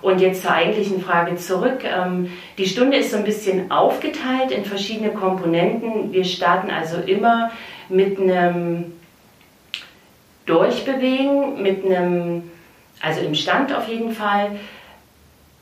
Und 0.00 0.20
jetzt 0.20 0.42
zur 0.42 0.52
eigentlichen 0.52 1.00
Frage 1.00 1.36
zurück. 1.36 1.84
Ähm, 1.84 2.32
die 2.58 2.66
Stunde 2.66 2.96
ist 2.96 3.12
so 3.12 3.16
ein 3.16 3.24
bisschen 3.24 3.70
aufgeteilt 3.70 4.50
in 4.50 4.64
verschiedene 4.64 5.10
Komponenten. 5.10 6.12
Wir 6.12 6.24
starten 6.24 6.70
also 6.70 6.96
immer 6.96 7.52
mit 7.88 8.18
einem 8.18 8.92
Durchbewegen, 10.46 11.62
mit 11.62 11.84
einem, 11.84 12.50
also 13.00 13.20
im 13.20 13.36
Stand 13.36 13.72
auf 13.72 13.86
jeden 13.86 14.10
Fall, 14.10 14.50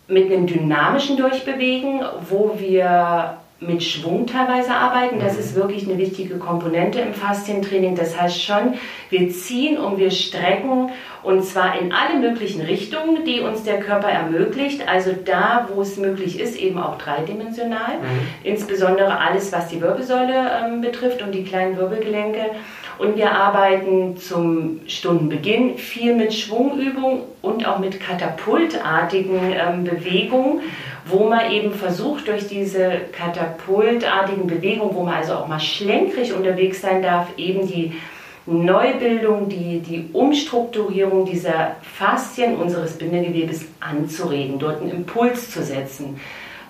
mit 0.08 0.32
einem 0.32 0.46
dynamischen 0.46 1.18
Durchbewegen, 1.18 2.02
wo 2.28 2.56
wir 2.58 3.39
mit 3.60 3.82
Schwung 3.82 4.26
teilweise 4.26 4.72
arbeiten. 4.72 5.20
Das 5.20 5.34
mhm. 5.34 5.40
ist 5.40 5.54
wirklich 5.54 5.86
eine 5.86 5.98
wichtige 5.98 6.38
Komponente 6.38 6.98
im 7.00 7.12
Faszientraining. 7.12 7.94
Das 7.94 8.18
heißt 8.18 8.42
schon, 8.42 8.74
wir 9.10 9.30
ziehen 9.30 9.76
und 9.76 9.98
wir 9.98 10.10
strecken 10.10 10.90
und 11.22 11.44
zwar 11.44 11.78
in 11.78 11.92
alle 11.92 12.18
möglichen 12.18 12.62
Richtungen, 12.62 13.24
die 13.26 13.40
uns 13.40 13.62
der 13.62 13.80
Körper 13.80 14.08
ermöglicht. 14.08 14.88
Also 14.88 15.10
da, 15.12 15.68
wo 15.72 15.82
es 15.82 15.98
möglich 15.98 16.40
ist, 16.40 16.56
eben 16.56 16.78
auch 16.78 16.96
dreidimensional. 16.96 17.98
Mhm. 17.98 18.26
Insbesondere 18.44 19.18
alles, 19.18 19.52
was 19.52 19.68
die 19.68 19.82
Wirbelsäule 19.82 20.50
ähm, 20.64 20.80
betrifft 20.80 21.20
und 21.22 21.32
die 21.32 21.44
kleinen 21.44 21.76
Wirbelgelenke. 21.76 22.40
Und 23.00 23.16
wir 23.16 23.32
arbeiten 23.32 24.18
zum 24.18 24.80
Stundenbeginn 24.86 25.78
viel 25.78 26.14
mit 26.14 26.34
Schwungübungen 26.34 27.22
und 27.40 27.66
auch 27.66 27.78
mit 27.78 27.98
katapultartigen 27.98 29.40
ähm, 29.54 29.84
Bewegungen, 29.84 30.60
wo 31.06 31.26
man 31.26 31.50
eben 31.50 31.72
versucht, 31.72 32.28
durch 32.28 32.46
diese 32.46 33.00
katapultartigen 33.12 34.46
Bewegungen, 34.46 34.94
wo 34.94 35.02
man 35.02 35.14
also 35.14 35.32
auch 35.32 35.48
mal 35.48 35.60
schlenkrig 35.60 36.34
unterwegs 36.34 36.82
sein 36.82 37.00
darf, 37.00 37.28
eben 37.38 37.66
die 37.66 37.94
Neubildung, 38.44 39.48
die, 39.48 39.80
die 39.80 40.10
Umstrukturierung 40.12 41.24
dieser 41.24 41.76
Faszien 41.80 42.56
unseres 42.56 42.98
Bindegewebes 42.98 43.64
anzuregen, 43.80 44.58
dort 44.58 44.82
einen 44.82 44.90
Impuls 44.90 45.50
zu 45.50 45.62
setzen. 45.62 46.20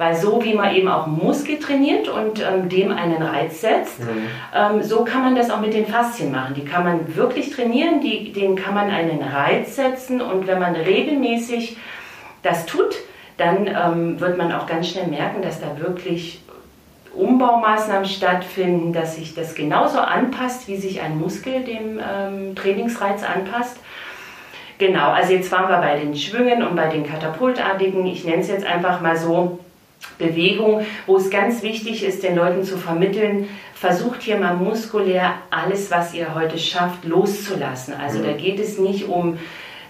Weil 0.01 0.17
so 0.17 0.43
wie 0.43 0.55
man 0.55 0.75
eben 0.75 0.89
auch 0.89 1.07
Muskel 1.07 1.59
trainiert 1.59 2.09
und 2.09 2.41
ähm, 2.41 2.71
dem 2.71 2.91
einen 2.91 3.23
Reiz 3.23 3.61
setzt, 3.61 4.01
mhm. 4.01 4.29
ähm, 4.57 4.83
so 4.83 5.05
kann 5.05 5.23
man 5.23 5.37
das 5.37 5.51
auch 5.51 5.61
mit 5.61 5.75
den 5.75 5.85
Faszien 5.85 6.33
machen. 6.33 6.55
Die 6.55 6.65
kann 6.65 6.85
man 6.85 7.15
wirklich 7.15 7.51
trainieren, 7.51 8.01
die, 8.01 8.33
denen 8.33 8.57
kann 8.57 8.73
man 8.73 8.89
einen 8.89 9.21
Reiz 9.21 9.77
setzen 9.77 10.23
und 10.23 10.47
wenn 10.47 10.59
man 10.59 10.75
regelmäßig 10.75 11.77
das 12.43 12.65
tut, 12.65 12.97
dann 13.37 13.67
ähm, 13.67 14.19
wird 14.19 14.39
man 14.39 14.53
auch 14.53 14.67
ganz 14.67 14.89
schnell 14.89 15.07
merken, 15.07 15.43
dass 15.43 15.61
da 15.61 15.79
wirklich 15.79 16.41
Umbaumaßnahmen 17.15 18.07
stattfinden, 18.07 18.95
dass 18.95 19.17
sich 19.17 19.35
das 19.35 19.55
genauso 19.55 19.99
anpasst, 19.99 20.67
wie 20.67 20.79
sich 20.79 21.03
ein 21.03 21.19
Muskel 21.19 21.63
dem 21.63 22.01
ähm, 22.01 22.55
Trainingsreiz 22.55 23.23
anpasst. 23.23 23.77
Genau, 24.79 25.11
also 25.11 25.35
jetzt 25.35 25.53
waren 25.53 25.69
wir 25.69 25.77
bei 25.77 25.99
den 25.99 26.17
Schwüngen 26.17 26.63
und 26.63 26.75
bei 26.75 26.87
den 26.87 27.07
Katapultartigen, 27.07 28.07
ich 28.07 28.25
nenne 28.25 28.41
es 28.41 28.49
jetzt 28.49 28.65
einfach 28.65 29.03
mal 29.03 29.19
so, 29.19 29.59
Bewegung, 30.19 30.85
wo 31.07 31.17
es 31.17 31.31
ganz 31.31 31.63
wichtig 31.63 32.05
ist, 32.05 32.23
den 32.23 32.37
Leuten 32.37 32.63
zu 32.63 32.77
vermitteln, 32.77 33.49
versucht 33.75 34.23
hier 34.23 34.37
mal 34.37 34.55
muskulär 34.55 35.35
alles, 35.51 35.91
was 35.91 36.15
ihr 36.15 36.35
heute 36.35 36.59
schafft, 36.59 37.05
loszulassen. 37.05 37.95
Also 37.95 38.19
mhm. 38.19 38.25
da 38.25 38.33
geht 38.33 38.61
es 38.61 38.79
nicht 38.79 39.09
um 39.09 39.39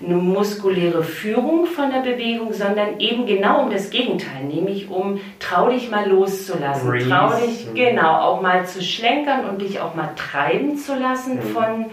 eine 0.02 0.14
muskuläre 0.14 1.02
Führung 1.02 1.67
von 1.67 1.90
der 1.90 2.00
Bewegung, 2.00 2.52
sondern 2.52 3.00
eben 3.00 3.26
genau 3.26 3.64
um 3.64 3.71
das 3.71 3.90
Gegenteil, 3.90 4.45
nämlich 4.45 4.88
um 4.88 5.21
trau 5.40 5.69
dich 5.69 5.90
mal 5.90 6.09
loszulassen, 6.09 6.88
Breeze. 6.88 7.09
trau 7.11 7.33
dich 7.38 7.67
mhm. 7.67 7.75
genau 7.75 8.14
auch 8.21 8.40
mal 8.40 8.67
zu 8.67 8.83
schlenkern 8.83 9.45
und 9.45 9.61
dich 9.61 9.81
auch 9.81 9.95
mal 9.95 10.14
treiben 10.17 10.79
zu 10.79 10.95
lassen 10.95 11.37
mhm. 11.37 11.43
von 11.43 11.87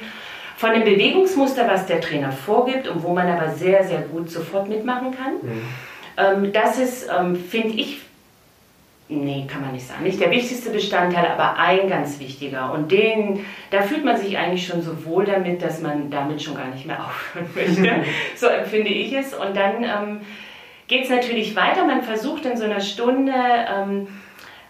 von 0.56 0.74
dem 0.74 0.86
Bewegungsmuster, 0.86 1.68
was 1.68 1.86
der 1.86 2.02
Trainer 2.02 2.32
vorgibt 2.32 2.88
und 2.88 3.04
wo 3.04 3.14
man 3.14 3.30
aber 3.30 3.50
sehr, 3.52 3.84
sehr 3.84 4.02
gut 4.02 4.32
sofort 4.32 4.68
mitmachen 4.68 5.12
kann. 5.12 5.34
Mhm. 5.34 5.62
Ähm, 6.18 6.52
das 6.52 6.80
ist, 6.80 7.08
ähm, 7.16 7.36
finde 7.36 7.76
ich, 7.76 8.02
nee, 9.10 9.46
kann 9.48 9.62
man 9.62 9.72
nicht 9.74 9.88
sagen, 9.88 10.04
nicht 10.04 10.20
der 10.20 10.32
wichtigste 10.32 10.70
Bestandteil, 10.70 11.28
aber 11.28 11.58
ein 11.58 11.90
ganz 11.90 12.20
wichtiger. 12.20 12.74
Und 12.74 12.92
den, 12.92 13.46
da 13.72 13.82
fühlt 13.82 14.04
man 14.04 14.18
sich 14.18 14.38
eigentlich 14.38 14.68
schon 14.68 14.82
so 14.82 15.06
wohl 15.06 15.26
damit, 15.26 15.62
dass 15.62 15.82
man 15.82 16.10
damit 16.10 16.42
schon 16.42 16.56
gar 16.56 16.68
nicht 16.68 16.86
mehr 16.86 17.00
aufhören 17.06 17.48
möchte. 17.56 18.04
so 18.36 18.48
empfinde 18.48 18.90
ich 18.90 19.14
es. 19.14 19.34
Und 19.34 19.56
dann 19.56 19.84
ähm, 19.84 20.22
geht 20.88 21.06
es 21.06 21.10
natürlich 21.10 21.56
weiter. 21.56 21.86
Man 21.86 22.04
versucht 22.04 22.46
in 22.46 22.58
so 22.58 22.66
einer 22.66 22.82
Stunde 22.82 23.34
ähm, 23.34 24.08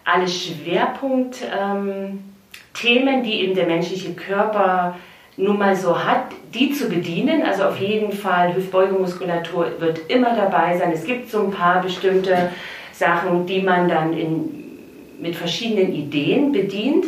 alle 0.04 0.28
Schwerpunktthemen, 0.28 2.18
ähm, 2.74 3.22
die 3.24 3.40
eben 3.42 3.54
der 3.54 3.66
menschliche 3.66 4.14
Körper 4.14 4.96
nun 5.36 5.58
mal 5.58 5.76
so 5.76 6.04
hat, 6.04 6.26
die 6.54 6.72
zu 6.72 6.88
bedienen. 6.88 7.42
Also 7.42 7.64
auf 7.64 7.78
jeden 7.78 8.12
Fall 8.12 8.54
Hüftbeugemuskulatur 8.54 9.80
wird 9.80 10.08
immer 10.08 10.34
dabei 10.34 10.76
sein. 10.76 10.92
Es 10.92 11.04
gibt 11.04 11.30
so 11.30 11.44
ein 11.44 11.50
paar 11.50 11.80
bestimmte 11.82 12.50
Sachen, 12.98 13.46
die 13.46 13.62
man 13.62 13.88
dann 13.88 14.12
in, 14.12 14.78
mit 15.20 15.36
verschiedenen 15.36 15.92
Ideen 15.92 16.52
bedient. 16.52 17.06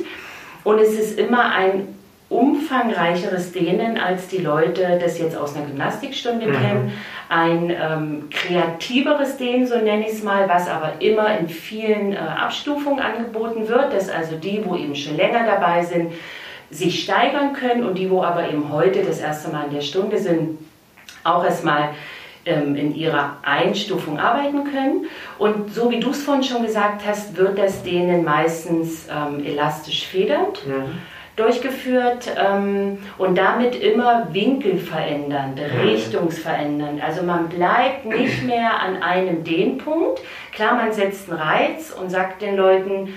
Und 0.64 0.78
es 0.78 0.94
ist 0.94 1.18
immer 1.18 1.52
ein 1.52 1.88
umfangreicheres 2.28 3.50
Dehnen, 3.50 3.98
als 3.98 4.28
die 4.28 4.38
Leute 4.38 5.00
das 5.02 5.18
jetzt 5.18 5.36
aus 5.36 5.56
einer 5.56 5.66
Gymnastikstunde 5.66 6.46
mhm. 6.46 6.52
kennen. 6.52 6.92
Ein 7.28 7.70
ähm, 7.70 8.28
kreativeres 8.30 9.36
Dehnen, 9.36 9.66
so 9.66 9.76
nenne 9.76 10.06
ich 10.06 10.12
es 10.12 10.22
mal, 10.22 10.48
was 10.48 10.68
aber 10.68 10.94
immer 11.00 11.38
in 11.38 11.48
vielen 11.48 12.12
äh, 12.12 12.18
Abstufungen 12.18 13.00
angeboten 13.00 13.66
wird, 13.66 13.92
dass 13.92 14.08
also 14.08 14.36
die, 14.36 14.62
wo 14.64 14.76
eben 14.76 14.94
schon 14.94 15.16
länger 15.16 15.44
dabei 15.44 15.82
sind, 15.82 16.12
sich 16.70 17.02
steigern 17.02 17.52
können 17.52 17.84
und 17.84 17.98
die, 17.98 18.08
wo 18.10 18.22
aber 18.22 18.48
eben 18.48 18.72
heute 18.72 19.02
das 19.02 19.18
erste 19.18 19.50
Mal 19.50 19.66
in 19.66 19.74
der 19.74 19.80
Stunde 19.80 20.18
sind, 20.18 20.58
auch 21.24 21.44
erstmal 21.44 21.90
ähm, 22.46 22.76
in 22.76 22.94
ihrer 22.94 23.36
Einstufung 23.42 24.18
arbeiten 24.18 24.64
können. 24.64 25.06
Und 25.38 25.74
so 25.74 25.90
wie 25.90 26.00
du 26.00 26.10
es 26.10 26.22
vorhin 26.22 26.44
schon 26.44 26.62
gesagt 26.62 27.02
hast, 27.06 27.36
wird 27.36 27.58
das 27.58 27.82
denen 27.82 28.24
meistens 28.24 29.06
ähm, 29.10 29.44
elastisch 29.44 30.06
federnd. 30.06 30.66
Mhm 30.66 30.98
durchgeführt 31.40 32.30
ähm, 32.36 32.98
und 33.18 33.38
damit 33.38 33.74
immer 33.74 34.28
Winkel 34.32 34.78
verändern, 34.78 35.54
richtungsverändern. 35.82 37.00
Also 37.00 37.22
man 37.22 37.48
bleibt 37.48 38.04
nicht 38.04 38.42
mehr 38.44 38.80
an 38.80 39.02
einem 39.02 39.42
Dehnpunkt. 39.42 40.20
Klar, 40.52 40.74
man 40.74 40.92
setzt 40.92 41.30
einen 41.30 41.40
Reiz 41.40 41.90
und 41.98 42.10
sagt 42.10 42.42
den 42.42 42.56
Leuten, 42.56 43.14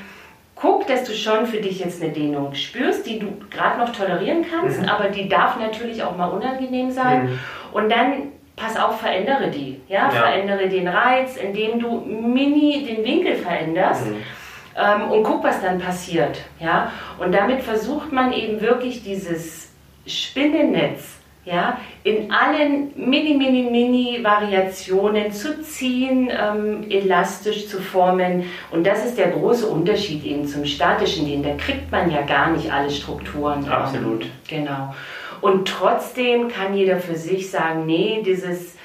guck, 0.55 0.87
dass 0.87 1.03
du 1.03 1.13
schon 1.13 1.45
für 1.45 1.57
dich 1.57 1.79
jetzt 1.79 2.01
eine 2.01 2.13
Dehnung 2.13 2.55
spürst, 2.55 3.05
die 3.05 3.19
du 3.19 3.27
gerade 3.49 3.79
noch 3.79 3.91
tolerieren 3.91 4.45
kannst, 4.49 4.81
mhm. 4.81 4.87
aber 4.87 5.09
die 5.09 5.27
darf 5.27 5.59
natürlich 5.59 6.03
auch 6.03 6.15
mal 6.15 6.27
unangenehm 6.27 6.91
sein. 6.91 7.25
Mhm. 7.25 7.39
Und 7.73 7.91
dann 7.91 8.13
pass 8.55 8.77
auf, 8.77 8.99
verändere 8.99 9.49
die. 9.49 9.81
Ja? 9.87 10.05
ja? 10.05 10.09
Verändere 10.09 10.69
den 10.69 10.87
Reiz, 10.87 11.37
indem 11.37 11.79
du 11.79 11.99
mini 12.01 12.85
den 12.85 13.03
Winkel 13.03 13.35
veränderst. 13.35 14.07
Mhm. 14.07 14.23
Ähm, 14.75 15.11
und 15.11 15.23
guck, 15.23 15.43
was 15.43 15.61
dann 15.61 15.79
passiert. 15.79 16.39
Ja? 16.59 16.91
Und 17.19 17.33
damit 17.33 17.61
versucht 17.61 18.11
man 18.11 18.33
eben 18.33 18.61
wirklich 18.61 19.03
dieses 19.03 19.71
Spinnennetz 20.05 21.19
ja, 21.45 21.77
in 22.03 22.31
allen 22.31 22.93
mini, 22.95 23.33
mini, 23.33 23.63
mini 23.69 24.23
Variationen 24.23 25.31
zu 25.31 25.61
ziehen, 25.61 26.31
ähm, 26.31 26.89
elastisch 26.89 27.67
zu 27.67 27.81
formen. 27.81 28.45
Und 28.71 28.87
das 28.87 29.05
ist 29.05 29.17
der 29.17 29.31
große 29.31 29.67
Unterschied 29.67 30.23
eben 30.23 30.47
zum 30.47 30.63
statischen 30.65 31.25
Dehnen. 31.25 31.43
Da 31.43 31.55
kriegt 31.55 31.91
man 31.91 32.09
ja 32.09 32.21
gar 32.21 32.51
nicht 32.51 32.71
alle 32.71 32.89
Strukturen. 32.89 33.67
Absolut. 33.67 34.25
Genau. 34.47 34.93
Und 35.43 35.67
trotzdem 35.67 36.47
kann 36.47 36.73
jeder 36.73 37.01
für 37.01 37.15
sich 37.15 37.51
sagen, 37.51 37.85
nee, 37.85 38.23
dieses 38.25 38.75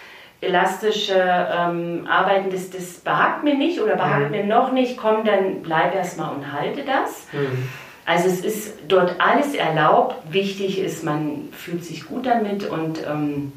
elastische 0.41 1.15
ähm, 1.15 2.05
Arbeiten, 2.11 2.51
das, 2.51 2.71
das 2.71 2.95
behagt 2.95 3.45
mir 3.45 3.55
nicht 3.55 3.81
oder 3.81 3.95
behagt 3.95 4.33
mhm. 4.33 4.37
mir 4.37 4.45
noch 4.45 4.73
nicht, 4.73 4.97
komm, 4.97 5.25
dann 5.25 5.63
bleib 5.63 5.95
erstmal 5.95 6.35
und 6.35 6.53
halte 6.53 6.83
das. 6.83 7.29
Mhm. 7.33 7.69
Also 8.05 8.27
es 8.27 8.45
ist 8.45 8.79
dort 8.89 9.21
alles 9.21 9.55
erlaubt. 9.55 10.17
Wichtig 10.33 10.81
ist, 10.81 11.05
man 11.05 11.49
fühlt 11.53 11.85
sich 11.85 12.07
gut 12.09 12.27
damit 12.27 12.69
und, 12.69 13.07
ähm, 13.07 13.53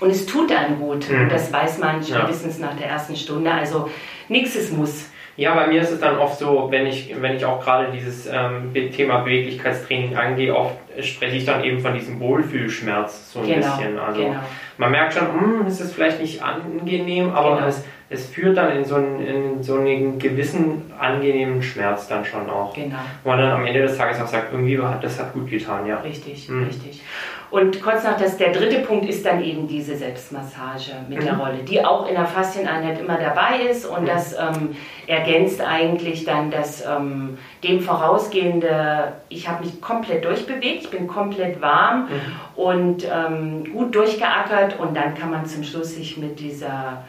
und 0.00 0.10
es 0.10 0.26
tut 0.26 0.52
einem 0.52 0.80
gut. 0.80 1.08
Mhm. 1.08 1.22
Und 1.22 1.32
das 1.32 1.50
weiß 1.50 1.78
man 1.78 2.04
spätestens 2.04 2.58
ja. 2.58 2.66
nach 2.66 2.76
der 2.76 2.88
ersten 2.88 3.16
Stunde. 3.16 3.52
Also 3.52 3.88
nichts 4.28 4.54
ist 4.54 4.76
Muss. 4.76 5.06
Ja, 5.38 5.54
bei 5.54 5.66
mir 5.66 5.80
ist 5.80 5.90
es 5.90 6.00
dann 6.00 6.18
oft 6.18 6.38
so, 6.38 6.66
wenn 6.70 6.86
ich, 6.86 7.14
wenn 7.20 7.36
ich 7.36 7.44
auch 7.46 7.64
gerade 7.64 7.90
dieses 7.90 8.26
ähm, 8.26 8.72
Thema 8.94 9.20
Beweglichkeitstraining 9.20 10.14
angehe, 10.14 10.54
oft 10.54 10.76
spreche 11.00 11.36
ich 11.36 11.44
dann 11.44 11.64
eben 11.64 11.80
von 11.80 11.94
diesem 11.94 12.20
Wohlfühlschmerz 12.20 13.32
so 13.32 13.40
ein 13.40 13.46
genau, 13.46 13.76
bisschen. 13.76 13.98
Also 13.98 14.22
genau. 14.22 14.40
man 14.78 14.90
merkt 14.90 15.14
schon, 15.14 15.40
hm, 15.40 15.66
ist 15.66 15.80
es 15.80 15.92
vielleicht 15.92 16.20
nicht 16.20 16.42
angenehm, 16.42 17.30
aber 17.30 17.56
genau. 17.56 17.68
es 17.68 17.84
es 18.10 18.26
führt 18.26 18.56
dann 18.56 18.76
in 18.76 18.84
so, 18.84 18.96
einen, 18.96 19.20
in 19.20 19.62
so 19.62 19.76
einen 19.76 20.18
gewissen 20.18 20.92
angenehmen 21.04 21.62
Schmerz 21.62 22.08
dann 22.08 22.24
schon 22.24 22.48
auch. 22.50 22.74
Genau. 22.74 22.96
Wo 23.22 23.30
man 23.30 23.38
dann 23.38 23.52
am 23.52 23.66
Ende 23.66 23.82
des 23.82 23.96
Tages 23.96 24.20
auch 24.20 24.26
sagt, 24.26 24.52
irgendwie 24.52 24.78
hat 24.80 25.02
das 25.04 25.18
hat 25.18 25.32
gut 25.32 25.48
getan, 25.48 25.86
ja. 25.86 26.00
Richtig, 26.00 26.48
mhm. 26.48 26.64
richtig. 26.64 27.02
Und 27.54 27.80
kurz 27.80 28.02
noch, 28.02 28.16
das, 28.16 28.36
der 28.36 28.50
dritte 28.52 28.80
Punkt 28.80 29.08
ist 29.08 29.24
dann 29.24 29.40
eben 29.40 29.68
diese 29.68 29.94
Selbstmassage 29.94 30.90
mit 31.08 31.20
mhm. 31.20 31.24
der 31.24 31.36
Rolle, 31.36 31.58
die 31.58 31.84
auch 31.84 32.08
in 32.08 32.16
der 32.16 32.26
Faszieneinheit 32.26 32.98
immer 32.98 33.16
dabei 33.16 33.60
ist 33.70 33.86
und 33.86 34.02
mhm. 34.02 34.06
das 34.06 34.32
ähm, 34.32 34.74
ergänzt 35.06 35.60
eigentlich 35.60 36.24
dann 36.24 36.50
das 36.50 36.84
ähm, 36.84 37.38
dem 37.62 37.78
vorausgehende, 37.78 39.12
ich 39.28 39.48
habe 39.48 39.64
mich 39.64 39.80
komplett 39.80 40.24
durchbewegt, 40.24 40.82
ich 40.82 40.90
bin 40.90 41.06
komplett 41.06 41.60
warm 41.60 42.08
mhm. 42.08 42.60
und 42.60 43.04
ähm, 43.04 43.72
gut 43.72 43.94
durchgeackert 43.94 44.80
und 44.80 44.96
dann 44.96 45.14
kann 45.14 45.30
man 45.30 45.46
zum 45.46 45.62
Schluss 45.62 45.94
sich 45.94 46.16
mit 46.16 46.40
dieser 46.40 47.04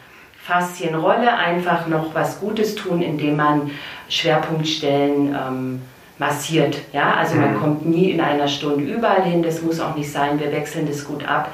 Faszienrolle 0.45 1.35
einfach 1.35 1.87
noch 1.87 2.13
was 2.13 2.39
Gutes 2.39 2.75
tun, 2.75 3.01
indem 3.01 3.37
man 3.37 3.71
Schwerpunktstellen 4.09 5.35
ähm, 5.35 5.81
massiert. 6.19 6.77
Ja? 6.93 7.15
Also 7.15 7.35
man 7.35 7.55
mhm. 7.55 7.59
kommt 7.59 7.85
nie 7.85 8.11
in 8.11 8.21
einer 8.21 8.47
Stunde 8.47 8.83
überall 8.83 9.23
hin, 9.23 9.41
das 9.41 9.61
muss 9.61 9.79
auch 9.79 9.95
nicht 9.95 10.11
sein, 10.11 10.39
wir 10.39 10.51
wechseln 10.51 10.87
das 10.87 11.05
gut 11.05 11.27
ab. 11.27 11.53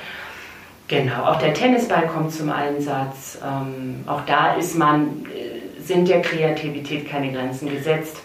Genau, 0.87 1.23
auch 1.23 1.37
der 1.37 1.53
Tennisball 1.53 2.07
kommt 2.07 2.33
zum 2.33 2.49
Einsatz. 2.49 3.37
Ähm, 3.41 4.03
auch 4.07 4.21
da 4.25 4.55
ist 4.55 4.77
man, 4.77 5.25
äh, 5.33 5.81
sind 5.81 6.09
der 6.09 6.21
Kreativität 6.21 7.09
keine 7.09 7.31
Grenzen 7.31 7.69
gesetzt 7.69 8.21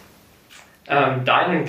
ähm, 0.89 1.25
deine, 1.25 1.65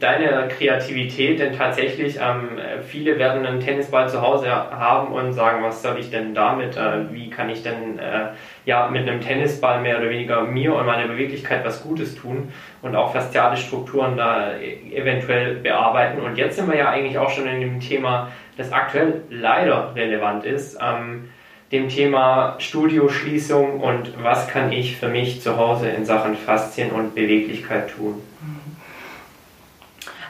deine 0.00 0.48
Kreativität, 0.48 1.38
denn 1.38 1.56
tatsächlich 1.56 2.18
ähm, 2.20 2.58
viele 2.82 3.16
werden 3.18 3.46
einen 3.46 3.60
Tennisball 3.60 4.08
zu 4.08 4.20
Hause 4.22 4.50
haben 4.50 5.12
und 5.12 5.32
sagen, 5.32 5.62
was 5.62 5.82
soll 5.82 5.98
ich 6.00 6.10
denn 6.10 6.34
damit, 6.34 6.76
äh, 6.76 7.12
wie 7.12 7.30
kann 7.30 7.48
ich 7.48 7.62
denn 7.62 7.98
äh, 8.00 8.30
ja 8.64 8.88
mit 8.88 9.08
einem 9.08 9.20
Tennisball 9.20 9.80
mehr 9.80 9.98
oder 9.98 10.10
weniger 10.10 10.42
mir 10.42 10.74
und 10.74 10.84
meiner 10.84 11.06
Beweglichkeit 11.06 11.64
was 11.64 11.84
Gutes 11.84 12.16
tun 12.16 12.52
und 12.82 12.96
auch 12.96 13.12
fasziale 13.12 13.56
Strukturen 13.56 14.16
da 14.16 14.58
eventuell 14.58 15.54
bearbeiten. 15.56 16.20
Und 16.20 16.36
jetzt 16.36 16.56
sind 16.56 16.68
wir 16.68 16.76
ja 16.76 16.88
eigentlich 16.88 17.18
auch 17.18 17.30
schon 17.30 17.46
in 17.46 17.60
dem 17.60 17.78
Thema, 17.78 18.32
das 18.56 18.72
aktuell 18.72 19.22
leider 19.30 19.94
relevant 19.94 20.44
ist. 20.44 20.76
Ähm, 20.82 21.28
dem 21.74 21.88
Thema 21.88 22.54
Studioschließung 22.58 23.80
und 23.80 24.22
was 24.22 24.46
kann 24.46 24.70
ich 24.70 24.96
für 24.96 25.08
mich 25.08 25.42
zu 25.42 25.56
Hause 25.56 25.88
in 25.88 26.04
Sachen 26.04 26.36
Faszien 26.36 26.90
und 26.92 27.14
Beweglichkeit 27.16 27.90
tun? 27.90 28.22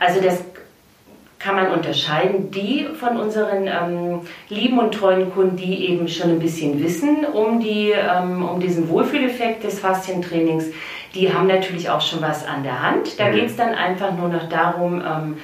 Also 0.01 0.23
das 0.23 0.43
kann 1.39 1.57
man 1.57 1.71
unterscheiden. 1.71 2.51
Die 2.51 2.87
von 2.99 3.19
unseren 3.19 3.67
ähm, 3.67 4.21
lieben 4.49 4.79
und 4.79 4.95
treuen 4.95 5.31
Kunden, 5.33 5.57
die 5.57 5.91
eben 5.91 6.09
schon 6.09 6.31
ein 6.31 6.39
bisschen 6.39 6.83
wissen 6.83 7.27
um, 7.27 7.61
die, 7.61 7.91
ähm, 7.91 8.43
um 8.43 8.59
diesen 8.59 8.89
Wohlfühleffekt 8.89 9.65
des 9.65 9.81
Faszientrainings, 9.81 10.65
die 11.15 11.33
haben 11.33 11.47
natürlich 11.47 11.91
auch 11.91 12.01
schon 12.01 12.23
was 12.23 12.47
an 12.47 12.63
der 12.63 12.81
Hand. 12.81 13.21
Da 13.21 13.29
mhm. 13.29 13.35
geht 13.35 13.47
es 13.47 13.57
dann 13.57 13.75
einfach 13.75 14.17
nur 14.17 14.31
noch 14.31 14.49
darum, 14.49 15.03
ähm, 15.07 15.37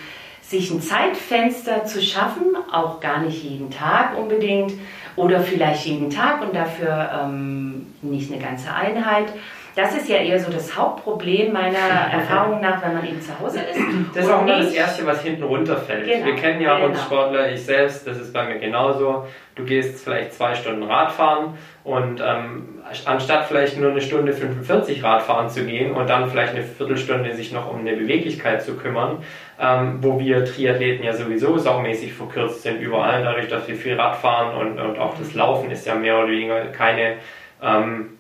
sich 0.50 0.72
ein 0.72 0.82
Zeitfenster 0.82 1.84
zu 1.84 2.02
schaffen, 2.02 2.56
auch 2.72 2.98
gar 2.98 3.20
nicht 3.22 3.44
jeden 3.44 3.70
Tag 3.70 4.18
unbedingt, 4.18 4.72
oder 5.14 5.40
vielleicht 5.40 5.86
jeden 5.86 6.10
Tag 6.10 6.42
und 6.42 6.56
dafür 6.56 7.10
ähm, 7.22 7.86
nicht 8.02 8.32
eine 8.32 8.42
ganze 8.42 8.74
Einheit. 8.74 9.32
Das 9.80 9.96
ist 9.96 10.08
ja 10.08 10.16
eher 10.16 10.38
so 10.38 10.52
das 10.52 10.76
Hauptproblem 10.76 11.52
meiner 11.52 11.78
Erfahrung 12.12 12.60
nach, 12.60 12.82
wenn 12.82 12.92
man 12.92 13.06
eben 13.06 13.20
zu 13.20 13.38
Hause 13.38 13.60
ist. 13.60 13.80
Das 14.14 14.26
ist 14.26 14.30
auch 14.30 14.42
immer 14.42 14.58
das 14.58 14.74
Erste, 14.74 15.06
was 15.06 15.22
hinten 15.22 15.42
runterfällt. 15.42 16.04
Genau, 16.06 16.26
Wir 16.26 16.34
kennen 16.36 16.60
ja 16.60 16.74
genau. 16.74 16.88
uns 16.88 17.02
Sportler, 17.02 17.50
ich 17.50 17.64
selbst, 17.64 18.06
das 18.06 18.18
ist 18.18 18.32
bei 18.32 18.44
mir 18.44 18.58
genauso. 18.58 19.26
Du 19.54 19.64
gehst 19.64 20.04
vielleicht 20.04 20.34
zwei 20.34 20.54
Stunden 20.54 20.82
Radfahren 20.82 21.54
und 21.84 22.22
ähm, 22.24 22.80
anstatt 23.06 23.46
vielleicht 23.46 23.78
nur 23.78 23.90
eine 23.90 24.00
Stunde 24.00 24.32
45 24.32 25.02
Radfahren 25.02 25.48
zu 25.48 25.64
gehen 25.64 25.92
und 25.92 26.08
dann 26.08 26.30
vielleicht 26.30 26.54
eine 26.54 26.62
Viertelstunde 26.62 27.34
sich 27.34 27.52
noch 27.52 27.72
um 27.72 27.80
eine 27.80 27.96
Beweglichkeit 27.96 28.62
zu 28.62 28.76
kümmern, 28.76 29.22
ähm, 29.58 29.98
wo 30.00 30.18
wir 30.18 30.44
Triathleten 30.44 31.04
ja 31.04 31.14
sowieso 31.14 31.56
saumäßig 31.56 32.12
verkürzt 32.12 32.62
sind 32.62 32.80
überall, 32.80 33.24
dadurch, 33.24 33.48
dass 33.48 33.66
wir 33.66 33.76
viel 33.76 33.98
Radfahren 33.98 34.56
und, 34.56 34.78
und 34.78 34.98
auch 34.98 35.16
das 35.18 35.34
Laufen 35.34 35.70
ist 35.70 35.86
ja 35.86 35.94
mehr 35.94 36.18
oder 36.18 36.28
weniger 36.28 36.66
keine 36.66 37.16
ähm, 37.62 38.18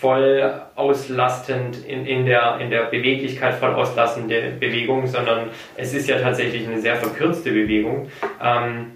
voll 0.00 0.52
auslastend 0.74 1.84
in, 1.86 2.06
in, 2.06 2.26
der, 2.26 2.58
in 2.60 2.70
der 2.70 2.84
Beweglichkeit 2.84 3.54
voll 3.54 3.74
auslastende 3.74 4.52
Bewegung, 4.58 5.06
sondern 5.06 5.50
es 5.76 5.94
ist 5.94 6.08
ja 6.08 6.18
tatsächlich 6.18 6.66
eine 6.66 6.80
sehr 6.80 6.96
verkürzte 6.96 7.50
Bewegung. 7.50 8.08
Ähm, 8.42 8.92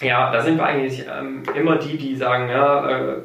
ja, 0.00 0.30
da 0.30 0.40
sind 0.40 0.58
wir 0.58 0.66
eigentlich 0.66 1.04
ähm, 1.06 1.42
immer 1.54 1.76
die, 1.76 1.96
die 1.96 2.14
sagen, 2.14 2.48
ja, 2.48 2.88
äh, 2.90 3.16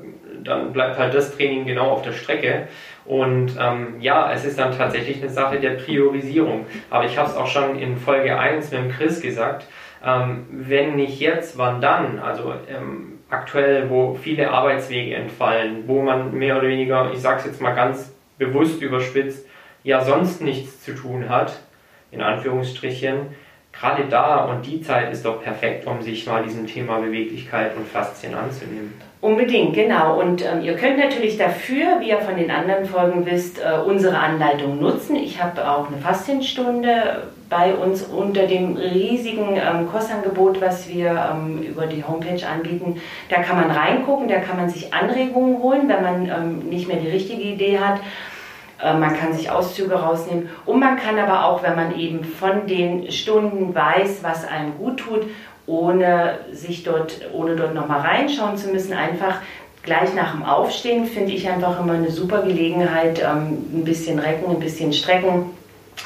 dann 0.44 0.74
bleibt 0.74 0.98
halt 0.98 1.14
das 1.14 1.36
Training 1.36 1.66
genau 1.66 1.92
auf 1.92 2.02
der 2.02 2.14
Strecke. 2.14 2.68
Und 3.06 3.58
ähm, 3.60 3.96
ja, 4.00 4.32
es 4.32 4.46
ist 4.46 4.60
dann 4.60 4.76
tatsächlich 4.76 5.22
eine 5.22 5.30
Sache 5.30 5.60
der 5.60 5.72
Priorisierung. 5.72 6.66
Aber 6.90 7.06
ich 7.06 7.18
habe 7.18 7.30
es 7.30 7.36
auch 7.36 7.48
schon 7.48 7.78
in 7.80 7.98
Folge 7.98 8.38
1 8.38 8.72
mit 8.72 8.80
dem 8.80 8.92
Chris 8.92 9.22
gesagt, 9.22 9.68
ähm, 10.06 10.46
wenn 10.50 10.96
nicht 10.96 11.20
jetzt, 11.20 11.58
wann 11.58 11.82
dann? 11.82 12.20
Also 12.20 12.54
ähm, 12.68 13.13
aktuell, 13.34 13.90
wo 13.90 14.14
viele 14.14 14.50
Arbeitswege 14.52 15.16
entfallen, 15.16 15.84
wo 15.88 16.02
man 16.02 16.34
mehr 16.34 16.58
oder 16.58 16.68
weniger, 16.68 17.12
ich 17.12 17.20
sage 17.20 17.40
es 17.40 17.46
jetzt 17.46 17.62
mal 17.62 17.74
ganz 17.74 18.14
bewusst 18.38 18.82
überspitzt, 18.82 19.46
ja 19.84 20.04
sonst 20.04 20.42
nichts 20.42 20.84
zu 20.84 20.94
tun 20.94 21.30
hat, 21.30 21.60
in 22.12 22.22
Anführungsstrichen, 22.22 23.28
gerade 23.74 24.06
da 24.10 24.46
und 24.46 24.66
die 24.66 24.82
Zeit 24.82 25.12
ist 25.12 25.26
doch 25.26 25.42
perfekt, 25.42 25.88
um 25.88 26.02
sich 26.02 26.26
mal 26.28 26.44
diesem 26.44 26.68
Thema 26.68 27.00
Beweglichkeit 27.00 27.76
und 27.76 27.88
Faszien 27.88 28.36
anzunehmen. 28.36 28.94
Unbedingt, 29.20 29.74
genau. 29.74 30.20
Und 30.20 30.46
ähm, 30.46 30.62
ihr 30.62 30.76
könnt 30.76 31.00
natürlich 31.00 31.38
dafür, 31.38 32.00
wie 32.02 32.10
ihr 32.10 32.20
von 32.20 32.36
den 32.36 32.52
anderen 32.52 32.86
Folgen 32.86 33.26
wisst, 33.26 33.60
äh, 33.60 33.78
unsere 33.86 34.18
Anleitung 34.18 34.80
nutzen. 34.80 35.16
Ich 35.16 35.42
habe 35.42 35.68
auch 35.68 35.88
eine 35.88 35.98
Faszienstunde 35.98 37.24
bei 37.50 37.74
uns 37.74 38.04
unter 38.04 38.48
dem 38.48 38.76
riesigen 38.76 39.56
ähm, 39.56 39.90
Kursangebot, 39.92 40.62
was 40.62 40.90
wir 40.90 41.10
ähm, 41.10 41.62
über 41.62 41.86
die 41.86 42.04
Homepage 42.04 42.46
anbieten. 42.48 43.02
Da 43.30 43.42
kann 43.42 43.58
man 43.58 43.72
reingucken, 43.72 44.28
da 44.28 44.40
kann 44.40 44.58
man 44.58 44.70
sich 44.70 44.94
Anregungen 44.94 45.62
holen, 45.62 45.88
wenn 45.88 46.02
man 46.02 46.26
ähm, 46.30 46.70
nicht 46.70 46.88
mehr 46.88 46.98
die 46.98 47.10
richtige 47.10 47.42
Idee 47.42 47.80
hat. 47.80 48.00
Äh, 48.82 48.94
man 48.98 49.18
kann 49.18 49.34
sich 49.34 49.52
Auszüge 49.52 49.96
rausnehmen 49.96 50.50
und 50.66 50.80
man 50.80 50.98
kann 50.98 51.18
aber 51.20 51.46
auch, 51.46 51.64
wenn 51.64 51.76
man 51.76 51.98
eben 51.98 52.24
von 52.24 52.68
den 52.68 53.12
Stunden 53.12 53.74
weiß, 53.74 54.20
was 54.24 54.46
einem 54.48 54.78
gut 54.78 54.98
tut, 54.98 55.24
ohne 55.66 56.40
sich 56.52 56.84
dort, 56.84 57.22
ohne 57.34 57.56
dort 57.56 57.74
nochmal 57.74 58.02
reinschauen 58.02 58.58
zu 58.58 58.70
müssen, 58.70 58.94
einfach 58.94 59.38
gleich 59.84 60.14
nach 60.14 60.34
dem 60.34 60.44
Aufstehen 60.44 61.06
finde 61.06 61.34
ich 61.34 61.50
einfach 61.50 61.80
immer 61.80 61.94
eine 61.94 62.12
super 62.12 62.42
Gelegenheit, 62.42 63.22
ähm, 63.22 63.66
ein 63.74 63.84
bisschen 63.84 64.20
recken, 64.20 64.50
ein 64.50 64.60
bisschen 64.60 64.92
strecken 64.92 65.52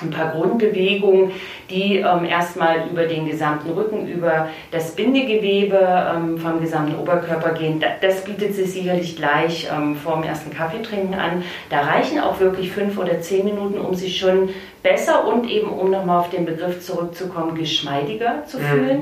ein 0.01 0.12
paar 0.12 0.31
Grundbewegungen, 0.31 1.31
die 1.69 1.97
ähm, 1.97 2.25
erstmal 2.25 2.88
über 2.89 3.05
den 3.05 3.27
gesamten 3.27 3.71
Rücken, 3.71 4.07
über 4.07 4.49
das 4.71 4.95
Bindegewebe 4.95 5.79
ähm, 6.15 6.38
vom 6.38 6.60
gesamten 6.62 6.95
Oberkörper 6.99 7.53
gehen. 7.53 7.83
Das 8.01 8.23
bietet 8.23 8.55
sich 8.55 8.71
sicherlich 8.71 9.15
gleich 9.15 9.67
ähm, 9.71 9.95
vor 9.95 10.15
dem 10.15 10.23
ersten 10.23 10.51
Kaffeetrinken 10.51 11.13
an. 11.13 11.43
Da 11.69 11.81
reichen 11.81 12.19
auch 12.19 12.39
wirklich 12.39 12.71
fünf 12.71 12.97
oder 12.97 13.21
zehn 13.21 13.45
Minuten, 13.45 13.79
um 13.79 13.93
sich 13.95 14.17
schon 14.17 14.49
besser 14.83 15.27
und 15.27 15.49
eben, 15.49 15.69
um 15.69 15.91
nochmal 15.91 16.19
auf 16.19 16.29
den 16.29 16.45
Begriff 16.45 16.81
zurückzukommen, 16.81 17.55
geschmeidiger 17.55 18.45
zu 18.45 18.57
mhm. 18.57 18.63
fühlen. 18.63 19.01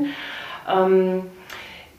Mhm. 0.67 1.21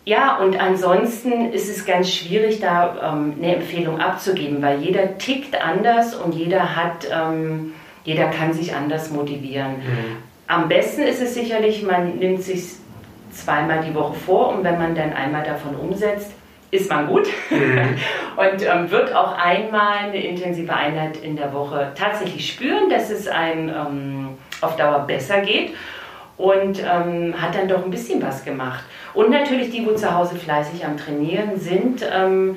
Ja, 0.08 0.36
und 0.36 0.60
ansonsten 0.60 1.52
ist 1.52 1.68
es 1.68 1.84
ganz 1.84 2.12
schwierig, 2.12 2.60
da 2.60 3.12
ähm, 3.12 3.34
eine 3.38 3.56
Empfehlung 3.56 4.00
abzugeben, 4.00 4.62
weil 4.62 4.80
jeder 4.80 5.18
tickt 5.18 5.60
anders 5.60 6.14
und 6.14 6.32
jeder 6.32 6.76
hat 6.76 7.08
ähm, 7.12 7.74
jeder 8.06 8.28
kann 8.28 8.52
sich 8.52 8.74
anders 8.74 9.10
motivieren. 9.10 9.72
Mhm. 9.72 10.16
Am 10.46 10.68
besten 10.68 11.02
ist 11.02 11.20
es 11.20 11.34
sicherlich, 11.34 11.82
man 11.82 12.18
nimmt 12.18 12.42
sich 12.42 12.64
zweimal 13.32 13.84
die 13.84 13.94
Woche 13.94 14.14
vor 14.14 14.54
und 14.54 14.64
wenn 14.64 14.78
man 14.78 14.94
dann 14.94 15.12
einmal 15.12 15.42
davon 15.42 15.74
umsetzt, 15.74 16.30
ist 16.70 16.88
man 16.88 17.08
gut 17.08 17.28
mhm. 17.50 17.96
und 18.36 18.62
ähm, 18.62 18.90
wird 18.90 19.12
auch 19.14 19.36
einmal 19.36 19.98
eine 19.98 20.24
intensive 20.24 20.72
Einheit 20.72 21.16
in 21.18 21.36
der 21.36 21.52
Woche 21.52 21.92
tatsächlich 21.96 22.52
spüren, 22.52 22.88
dass 22.88 23.10
es 23.10 23.26
einem 23.26 23.68
ähm, 23.68 24.28
auf 24.60 24.76
Dauer 24.76 25.00
besser 25.00 25.40
geht 25.40 25.74
und 26.36 26.80
ähm, 26.80 27.34
hat 27.40 27.56
dann 27.56 27.66
doch 27.66 27.84
ein 27.84 27.90
bisschen 27.90 28.22
was 28.22 28.44
gemacht. 28.44 28.84
Und 29.14 29.30
natürlich 29.30 29.70
die, 29.70 29.84
wo 29.84 29.94
zu 29.94 30.14
Hause 30.14 30.36
fleißig 30.36 30.84
am 30.84 30.96
Trainieren 30.96 31.58
sind, 31.58 32.06
ähm, 32.08 32.56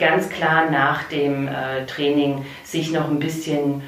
ganz 0.00 0.28
klar 0.30 0.68
nach 0.70 1.04
dem 1.04 1.46
äh, 1.46 1.86
Training 1.86 2.44
sich 2.64 2.90
noch 2.90 3.08
ein 3.08 3.20
bisschen 3.20 3.82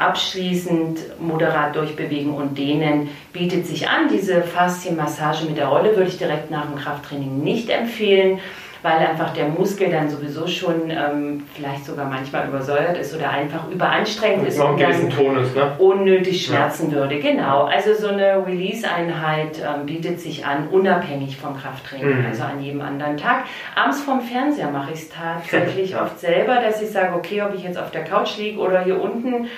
abschließend 0.00 1.20
moderat 1.20 1.76
durchbewegen 1.76 2.34
und 2.34 2.56
dehnen 2.56 3.08
bietet 3.32 3.66
sich 3.66 3.88
an. 3.88 4.08
Diese 4.08 4.42
Faszienmassage 4.42 5.44
mit 5.46 5.56
der 5.56 5.68
Rolle 5.68 5.96
würde 5.96 6.08
ich 6.08 6.18
direkt 6.18 6.50
nach 6.50 6.66
dem 6.66 6.76
Krafttraining 6.76 7.42
nicht 7.42 7.68
empfehlen, 7.70 8.40
weil 8.82 8.98
einfach 8.98 9.34
der 9.34 9.48
Muskel 9.48 9.90
dann 9.90 10.08
sowieso 10.08 10.46
schon 10.46 10.90
ähm, 10.90 11.44
vielleicht 11.54 11.84
sogar 11.84 12.06
manchmal 12.06 12.48
übersäuert 12.48 12.96
ist 12.96 13.14
oder 13.14 13.30
einfach 13.30 13.68
überanstrengend 13.70 14.48
ist 14.48 14.58
und 14.58 14.80
dann 14.80 15.10
Tonus, 15.10 15.54
ne? 15.54 15.72
unnötig 15.78 16.46
schmerzen 16.46 16.90
ja. 16.90 16.96
würde. 16.96 17.18
Genau, 17.20 17.64
also 17.64 17.94
so 17.94 18.08
eine 18.08 18.44
Release-Einheit 18.46 19.58
ähm, 19.58 19.86
bietet 19.86 20.20
sich 20.20 20.46
an, 20.46 20.68
unabhängig 20.68 21.36
vom 21.36 21.56
Krafttraining, 21.58 22.20
mhm. 22.20 22.26
also 22.26 22.42
an 22.44 22.62
jedem 22.62 22.80
anderen 22.80 23.16
Tag. 23.18 23.44
Abends 23.74 24.00
vom 24.00 24.22
Fernseher 24.22 24.70
mache 24.70 24.92
ich 24.92 25.00
es 25.00 25.08
tatsächlich 25.10 25.96
oft 26.00 26.18
selber, 26.18 26.56
dass 26.56 26.80
ich 26.80 26.90
sage, 26.90 27.14
okay, 27.14 27.42
ob 27.42 27.54
ich 27.54 27.64
jetzt 27.64 27.78
auf 27.78 27.90
der 27.90 28.04
Couch 28.04 28.38
liege 28.38 28.58
oder 28.58 28.82
hier 28.82 29.00
unten 29.00 29.48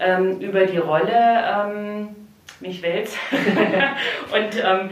ähm, 0.00 0.40
über 0.40 0.66
die 0.66 0.78
Rolle 0.78 1.12
ähm, 1.12 2.08
mich 2.60 2.82
wälzt. 2.82 3.16
und 3.32 4.56
ähm, 4.56 4.90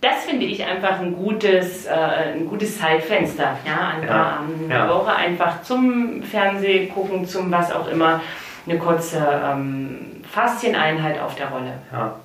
das 0.00 0.24
finde 0.24 0.44
ich 0.46 0.64
einfach 0.64 1.00
ein 1.00 1.14
gutes, 1.14 1.86
äh, 1.86 1.90
ein 2.34 2.48
gutes 2.48 2.78
Zeitfenster. 2.78 3.56
Ja, 3.66 3.94
ein 3.96 4.06
paar 4.06 4.40
Abend 4.40 4.70
ja. 4.70 4.88
Woche 4.88 5.14
einfach 5.14 5.62
zum 5.62 6.22
Fernseh 6.22 6.86
gucken, 6.86 7.26
zum 7.26 7.50
was 7.50 7.72
auch 7.72 7.88
immer, 7.88 8.20
eine 8.68 8.78
kurze 8.78 9.26
ähm, 9.44 10.22
Faszieneinheit 10.30 11.20
auf 11.20 11.34
der 11.34 11.48
Rolle. 11.48 11.72
Ja. 11.92 12.16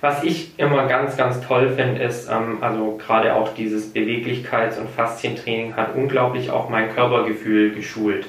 Was 0.00 0.22
ich 0.22 0.58
immer 0.58 0.86
ganz, 0.86 1.16
ganz 1.16 1.40
toll 1.40 1.70
finde, 1.70 2.02
ist, 2.02 2.28
ähm, 2.28 2.58
also 2.60 2.98
gerade 2.98 3.34
auch 3.34 3.54
dieses 3.54 3.94
Beweglichkeits- 3.94 4.78
und 4.78 4.90
Faszientraining 4.90 5.76
hat 5.76 5.94
unglaublich 5.94 6.50
auch 6.50 6.68
mein 6.68 6.94
Körpergefühl 6.94 7.74
geschult 7.74 8.26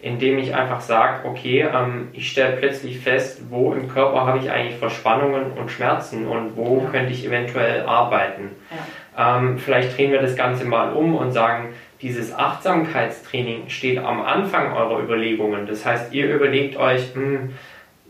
indem 0.00 0.38
ich 0.38 0.54
einfach 0.54 0.80
sage, 0.80 1.26
okay, 1.28 1.66
ähm, 1.74 2.08
ich 2.12 2.30
stelle 2.30 2.56
plötzlich 2.56 3.00
fest, 3.00 3.42
wo 3.50 3.72
im 3.72 3.88
Körper 3.88 4.26
habe 4.26 4.38
ich 4.38 4.50
eigentlich 4.50 4.76
Verspannungen 4.76 5.52
und 5.52 5.70
Schmerzen 5.70 6.26
und 6.26 6.56
wo 6.56 6.82
ja. 6.84 6.90
könnte 6.90 7.12
ich 7.12 7.26
eventuell 7.26 7.82
arbeiten. 7.82 8.50
Ja. 9.16 9.38
Ähm, 9.38 9.58
vielleicht 9.58 9.96
drehen 9.96 10.12
wir 10.12 10.20
das 10.20 10.36
Ganze 10.36 10.64
mal 10.64 10.92
um 10.92 11.16
und 11.16 11.32
sagen, 11.32 11.70
dieses 12.00 12.32
Achtsamkeitstraining 12.32 13.68
steht 13.68 13.98
am 13.98 14.22
Anfang 14.22 14.72
eurer 14.72 15.02
Überlegungen. 15.02 15.66
Das 15.66 15.84
heißt, 15.84 16.12
ihr 16.12 16.32
überlegt 16.32 16.76
euch, 16.76 17.14
hm, 17.14 17.50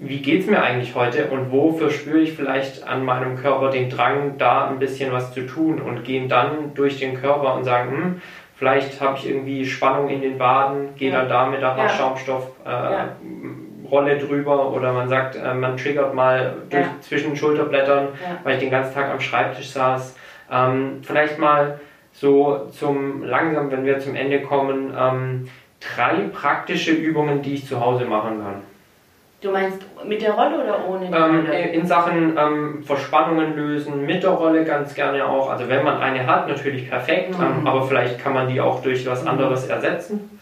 wie 0.01 0.19
geht 0.19 0.43
es 0.43 0.47
mir 0.47 0.63
eigentlich 0.63 0.95
heute 0.95 1.27
und 1.27 1.51
wofür 1.51 1.91
spüre 1.91 2.21
ich 2.21 2.35
vielleicht 2.35 2.87
an 2.87 3.05
meinem 3.05 3.37
Körper 3.37 3.71
den 3.71 3.91
Drang, 3.91 4.39
da 4.39 4.69
ein 4.69 4.79
bisschen 4.79 5.11
was 5.11 5.33
zu 5.33 5.47
tun 5.47 5.81
und 5.81 6.05
gehen 6.05 6.29
dann 6.29 6.75
durch 6.75 7.01
den 7.01 7.15
Körper 7.15 7.55
und 7.55 7.65
sagen, 7.65 7.91
hm, 7.91 8.23
Vielleicht 8.59 9.01
habe 9.01 9.17
ich 9.17 9.29
irgendwie 9.29 9.65
Spannung 9.65 10.09
in 10.09 10.21
den 10.21 10.39
Waden, 10.39 10.95
gehe 10.97 11.13
ja. 11.13 11.21
dann 11.21 11.29
da 11.29 11.47
mit 11.47 11.63
der 11.63 11.77
Haarschaumstoffrolle 11.77 14.11
äh, 14.11 14.19
ja. 14.19 14.27
drüber 14.27 14.73
oder 14.73 14.93
man 14.93 15.09
sagt, 15.09 15.37
äh, 15.37 15.55
man 15.55 15.77
triggert 15.77 16.13
mal 16.13 16.57
durch, 16.69 16.85
ja. 16.85 16.95
zwischen 17.01 17.37
Schulterblättern, 17.37 18.09
weil 18.43 18.55
ich 18.55 18.61
den 18.61 18.71
ganzen 18.71 18.95
Tag 18.95 19.11
am 19.11 19.21
Schreibtisch 19.21 19.71
saß. 19.71 20.17
Ähm, 20.51 21.03
vielleicht 21.03 21.39
mal 21.39 21.79
so 22.13 22.67
zum 22.73 23.23
langsam, 23.23 23.71
wenn 23.71 23.85
wir 23.85 24.01
zum 24.01 24.17
Ende 24.17 24.43
kommen, 24.43 24.93
ähm, 24.99 25.49
drei 25.79 26.29
praktische 26.33 26.91
Übungen, 26.91 27.43
die 27.43 27.55
ich 27.55 27.67
zu 27.67 27.81
Hause 27.81 28.07
machen 28.07 28.43
kann. 28.43 28.63
Du 29.41 29.53
meinst 29.53 29.79
mit 30.05 30.21
der 30.21 30.33
Rolle 30.33 30.65
oder 30.65 30.89
ohne 30.89 31.07
die 31.07 31.13
ähm, 31.13 31.47
Rolle? 31.47 31.59
In 31.69 31.87
Sachen 31.87 32.37
ähm, 32.37 32.83
Verspannungen 32.83 33.55
lösen, 33.55 34.05
mit 34.05 34.25
der 34.25 34.31
Rolle 34.31 34.65
ganz 34.65 34.95
gerne 34.95 35.25
auch. 35.25 35.49
Also 35.49 35.69
wenn 35.69 35.85
man 35.85 36.01
eine 36.01 36.27
hat, 36.27 36.49
natürlich 36.49 36.91
perfekt, 36.91 37.37
ähm, 37.41 37.61
mhm. 37.61 37.67
aber 37.67 37.87
vielleicht 37.87 38.19
kann 38.19 38.35
man 38.35 38.49
die 38.49 38.61
auch 38.61 38.83
durch 38.83 39.07
was 39.07 39.23
mhm. 39.23 39.29
anderes 39.29 39.69
ersetzen. 39.69 40.41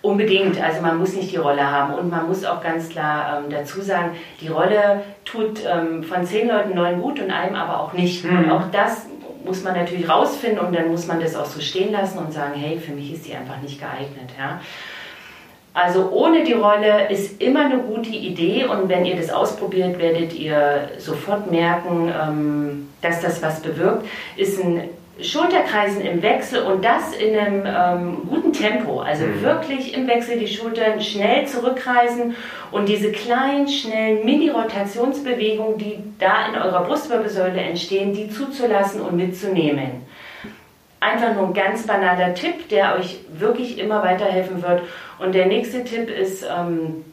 Unbedingt, 0.00 0.62
also 0.62 0.80
man 0.80 0.98
muss 0.98 1.14
nicht 1.14 1.32
die 1.32 1.36
Rolle 1.36 1.70
haben 1.70 1.94
und 1.94 2.10
man 2.10 2.26
muss 2.26 2.44
auch 2.44 2.62
ganz 2.62 2.88
klar 2.88 3.42
ähm, 3.42 3.50
dazu 3.50 3.82
sagen, 3.82 4.12
die 4.40 4.48
Rolle 4.48 5.02
tut 5.24 5.62
ähm, 5.66 6.02
von 6.02 6.24
zehn 6.24 6.48
Leuten 6.48 6.74
neun 6.74 7.00
gut 7.02 7.20
und 7.20 7.30
einem 7.30 7.54
aber 7.54 7.80
auch 7.80 7.92
nicht. 7.92 8.24
Mhm. 8.24 8.38
Und 8.38 8.50
auch 8.50 8.70
das 8.70 9.06
muss 9.44 9.62
man 9.62 9.74
natürlich 9.74 10.08
rausfinden 10.08 10.60
und 10.60 10.74
dann 10.74 10.88
muss 10.88 11.06
man 11.06 11.20
das 11.20 11.36
auch 11.36 11.44
so 11.44 11.60
stehen 11.60 11.92
lassen 11.92 12.18
und 12.18 12.32
sagen, 12.32 12.54
hey, 12.54 12.78
für 12.78 12.92
mich 12.92 13.12
ist 13.12 13.26
die 13.26 13.34
einfach 13.34 13.60
nicht 13.60 13.78
geeignet. 13.78 14.30
Ja? 14.38 14.60
Also 15.74 16.08
ohne 16.12 16.44
die 16.44 16.52
Rolle 16.52 17.10
ist 17.10 17.42
immer 17.42 17.64
eine 17.64 17.78
gute 17.78 18.10
Idee 18.10 18.64
und 18.64 18.88
wenn 18.88 19.04
ihr 19.04 19.16
das 19.16 19.30
ausprobiert, 19.30 19.98
werdet 19.98 20.32
ihr 20.32 20.88
sofort 20.98 21.50
merken, 21.50 22.12
ähm, 22.16 22.88
dass 23.02 23.20
das 23.20 23.42
was 23.42 23.60
bewirkt. 23.60 24.06
Ist 24.36 24.62
ein 24.62 24.88
Schulterkreisen 25.20 26.00
im 26.00 26.22
Wechsel 26.22 26.62
und 26.62 26.84
das 26.84 27.16
in 27.16 27.36
einem 27.36 27.64
ähm, 27.66 28.28
guten 28.28 28.52
Tempo. 28.52 29.00
Also 29.00 29.24
mhm. 29.24 29.42
wirklich 29.42 29.94
im 29.94 30.06
Wechsel 30.06 30.38
die 30.38 30.46
Schultern 30.46 31.00
schnell 31.00 31.46
zurückkreisen 31.46 32.36
und 32.70 32.88
diese 32.88 33.10
kleinen, 33.10 33.66
schnellen 33.68 34.24
Mini-Rotationsbewegungen, 34.24 35.78
die 35.78 35.98
da 36.20 36.48
in 36.48 36.60
eurer 36.60 36.84
Brustwirbelsäule 36.84 37.60
entstehen, 37.60 38.12
die 38.12 38.28
zuzulassen 38.28 39.00
und 39.00 39.16
mitzunehmen. 39.16 40.02
Einfach 41.04 41.34
nur 41.34 41.48
ein 41.48 41.54
ganz 41.54 41.86
banaler 41.86 42.34
Tipp, 42.34 42.70
der 42.70 42.96
euch 42.96 43.18
wirklich 43.36 43.78
immer 43.78 44.02
weiterhelfen 44.02 44.62
wird. 44.62 44.82
Und 45.18 45.34
der 45.34 45.46
nächste 45.46 45.84
Tipp 45.84 46.08
ist, 46.08 46.44
ähm, 46.44 47.04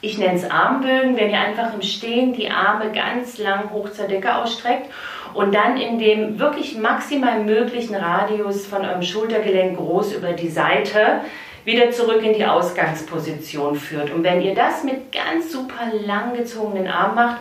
ich 0.00 0.18
nenne 0.18 0.34
es 0.34 0.50
Armbögen, 0.50 1.16
wenn 1.16 1.30
ihr 1.30 1.38
einfach 1.38 1.72
im 1.72 1.82
Stehen 1.82 2.32
die 2.32 2.50
Arme 2.50 2.90
ganz 2.92 3.38
lang 3.38 3.70
hoch 3.70 3.90
zur 3.90 4.08
Decke 4.08 4.34
ausstreckt 4.34 4.90
und 5.32 5.54
dann 5.54 5.76
in 5.76 5.98
dem 5.98 6.40
wirklich 6.40 6.76
maximal 6.76 7.44
möglichen 7.44 7.94
Radius 7.94 8.66
von 8.66 8.84
eurem 8.84 9.02
Schultergelenk 9.02 9.76
groß 9.76 10.14
über 10.14 10.32
die 10.32 10.48
Seite 10.48 11.20
wieder 11.64 11.90
zurück 11.92 12.24
in 12.24 12.34
die 12.34 12.46
Ausgangsposition 12.46 13.76
führt. 13.76 14.12
Und 14.12 14.24
wenn 14.24 14.40
ihr 14.40 14.54
das 14.54 14.82
mit 14.82 15.12
ganz 15.12 15.52
super 15.52 15.92
lang 16.04 16.34
gezogenen 16.34 16.88
Armen 16.88 17.14
macht, 17.14 17.36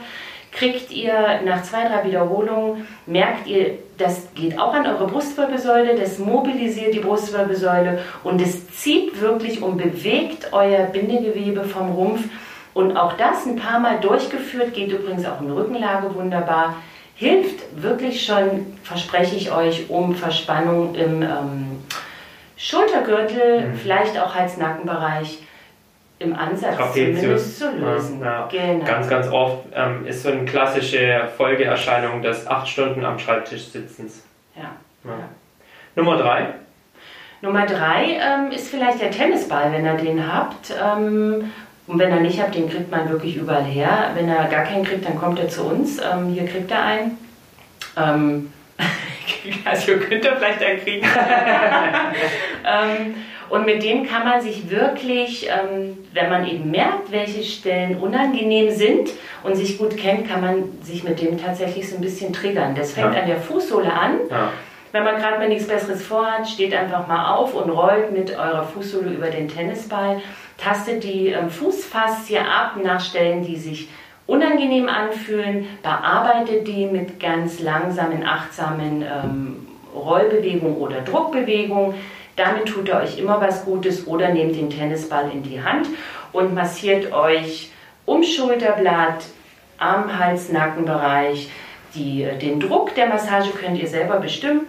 kriegt 0.51 0.91
ihr 0.91 1.41
nach 1.45 1.63
zwei, 1.63 1.87
drei 1.87 2.05
Wiederholungen, 2.05 2.87
merkt 3.05 3.47
ihr, 3.47 3.77
das 3.97 4.27
geht 4.35 4.59
auch 4.59 4.73
an 4.73 4.85
eure 4.85 5.07
Brustwirbelsäule, 5.07 5.95
das 5.95 6.19
mobilisiert 6.19 6.93
die 6.93 6.99
Brustwirbelsäule 6.99 7.99
und 8.23 8.41
es 8.41 8.69
zieht 8.71 9.21
wirklich 9.21 9.61
und 9.61 9.77
bewegt 9.77 10.51
euer 10.51 10.85
Bindegewebe 10.87 11.63
vom 11.63 11.91
Rumpf. 11.91 12.23
Und 12.73 12.97
auch 12.97 13.13
das 13.13 13.45
ein 13.45 13.55
paar 13.55 13.79
Mal 13.79 14.01
durchgeführt, 14.01 14.73
geht 14.73 14.91
übrigens 14.91 15.25
auch 15.25 15.39
in 15.39 15.49
Rückenlage 15.49 16.13
wunderbar, 16.13 16.75
hilft 17.15 17.81
wirklich 17.81 18.25
schon, 18.25 18.77
verspreche 18.83 19.37
ich 19.37 19.51
euch, 19.51 19.89
um 19.89 20.13
Verspannung 20.13 20.93
im 20.95 21.21
ähm, 21.21 21.83
Schultergürtel, 22.57 23.61
mhm. 23.61 23.75
vielleicht 23.75 24.19
auch 24.19 24.35
Hals-Nackenbereich 24.35 25.39
im 26.19 26.35
Ansatz 26.35 26.77
Trapezius. 26.77 27.19
zumindest 27.19 27.59
zu 27.59 27.71
lösen. 27.71 28.21
Ja, 28.21 28.25
ja. 28.25 28.47
Genau. 28.49 28.85
Ganz, 28.85 29.09
ganz 29.09 29.27
oft 29.27 29.65
ähm, 29.73 30.05
ist 30.05 30.23
so 30.23 30.31
eine 30.31 30.45
klassische 30.45 31.29
Folgeerscheinung 31.37 32.21
des 32.21 32.47
acht 32.47 32.67
Stunden 32.67 33.03
am 33.03 33.19
Schreibtisch 33.19 33.65
sitzens. 33.65 34.23
Ja. 34.55 34.71
Nummer 35.95 36.17
drei. 36.17 36.53
Nummer 37.41 37.65
drei 37.65 38.17
ähm, 38.19 38.51
ist 38.51 38.69
vielleicht 38.69 39.01
der 39.01 39.11
Tennisball, 39.11 39.71
wenn 39.71 39.85
ihr 39.85 39.93
den 39.95 40.33
habt. 40.33 40.73
Ähm, 40.81 41.51
und 41.87 41.99
wenn 41.99 42.09
ihr 42.11 42.21
nicht 42.21 42.41
habt, 42.41 42.55
den 42.55 42.69
kriegt 42.69 42.89
man 42.89 43.09
wirklich 43.09 43.35
überall 43.35 43.63
her. 43.63 44.11
Wenn 44.15 44.27
er 44.27 44.45
gar 44.45 44.63
keinen 44.63 44.83
kriegt, 44.83 45.05
dann 45.05 45.17
kommt 45.17 45.39
er 45.39 45.49
zu 45.49 45.63
uns. 45.65 45.99
Ähm, 45.99 46.29
hier 46.29 46.45
kriegt 46.45 46.71
er 46.71 46.83
einen. 46.83 47.17
Ähm, 47.97 48.53
also 49.65 49.97
könnt 49.97 50.25
ihr 50.25 50.35
vielleicht 50.35 50.63
einen 50.63 50.79
kriegen. 50.79 51.07
Ähm, 52.67 53.15
Und 53.49 53.65
mit 53.65 53.83
dem 53.83 54.05
kann 54.05 54.25
man 54.25 54.41
sich 54.41 54.69
wirklich, 54.69 55.47
ähm, 55.47 55.97
wenn 56.13 56.29
man 56.29 56.47
eben 56.47 56.71
merkt, 56.71 57.11
welche 57.11 57.43
Stellen 57.43 57.97
unangenehm 57.97 58.71
sind 58.71 59.11
und 59.43 59.55
sich 59.55 59.77
gut 59.77 59.97
kennt, 59.97 60.27
kann 60.27 60.41
man 60.41 60.63
sich 60.81 61.03
mit 61.03 61.21
dem 61.21 61.37
tatsächlich 61.37 61.89
so 61.89 61.95
ein 61.95 62.01
bisschen 62.01 62.33
triggern. 62.33 62.75
Das 62.75 62.93
fängt 62.93 63.13
ja. 63.13 63.21
an 63.21 63.27
der 63.27 63.37
Fußsohle 63.37 63.91
an. 63.91 64.19
Ja. 64.29 64.51
Wenn 64.91 65.03
man 65.03 65.17
gerade 65.17 65.37
mal 65.37 65.49
nichts 65.49 65.67
Besseres 65.67 66.01
vorhat, 66.01 66.47
steht 66.47 66.73
einfach 66.73 67.05
mal 67.07 67.35
auf 67.35 67.53
und 67.53 67.69
rollt 67.69 68.11
mit 68.11 68.31
eurer 68.31 68.63
Fußsohle 68.63 69.11
über 69.11 69.27
den 69.27 69.49
Tennisball, 69.49 70.21
tastet 70.57 71.03
die 71.03 71.27
ähm, 71.27 71.49
Fußfaszie 71.49 72.39
ab 72.39 72.77
nach 72.81 73.01
Stellen, 73.01 73.43
die 73.43 73.57
sich 73.57 73.89
unangenehm 74.25 74.87
anfühlen, 74.89 75.67
bearbeitet 75.83 76.67
die 76.67 76.85
mit 76.85 77.19
ganz 77.19 77.59
langsamen, 77.59 78.25
achtsamen 78.25 79.01
ähm, 79.01 79.67
Rollbewegungen 79.93 80.77
oder 80.77 81.01
Druckbewegungen. 81.01 81.95
Damit 82.35 82.65
tut 82.65 82.87
ihr 82.87 82.97
euch 82.97 83.17
immer 83.17 83.39
was 83.39 83.65
Gutes 83.65 84.07
oder 84.07 84.29
nehmt 84.29 84.55
den 84.55 84.69
Tennisball 84.69 85.31
in 85.31 85.43
die 85.43 85.61
Hand 85.61 85.87
und 86.31 86.53
massiert 86.53 87.13
euch 87.13 87.71
um 88.05 88.23
Schulterblatt, 88.23 89.25
am 89.77 90.19
Hals-Nackenbereich. 90.19 91.49
Den 91.95 92.59
Druck 92.59 92.93
der 92.95 93.07
Massage 93.07 93.51
könnt 93.51 93.79
ihr 93.79 93.87
selber 93.87 94.19
bestimmen 94.19 94.61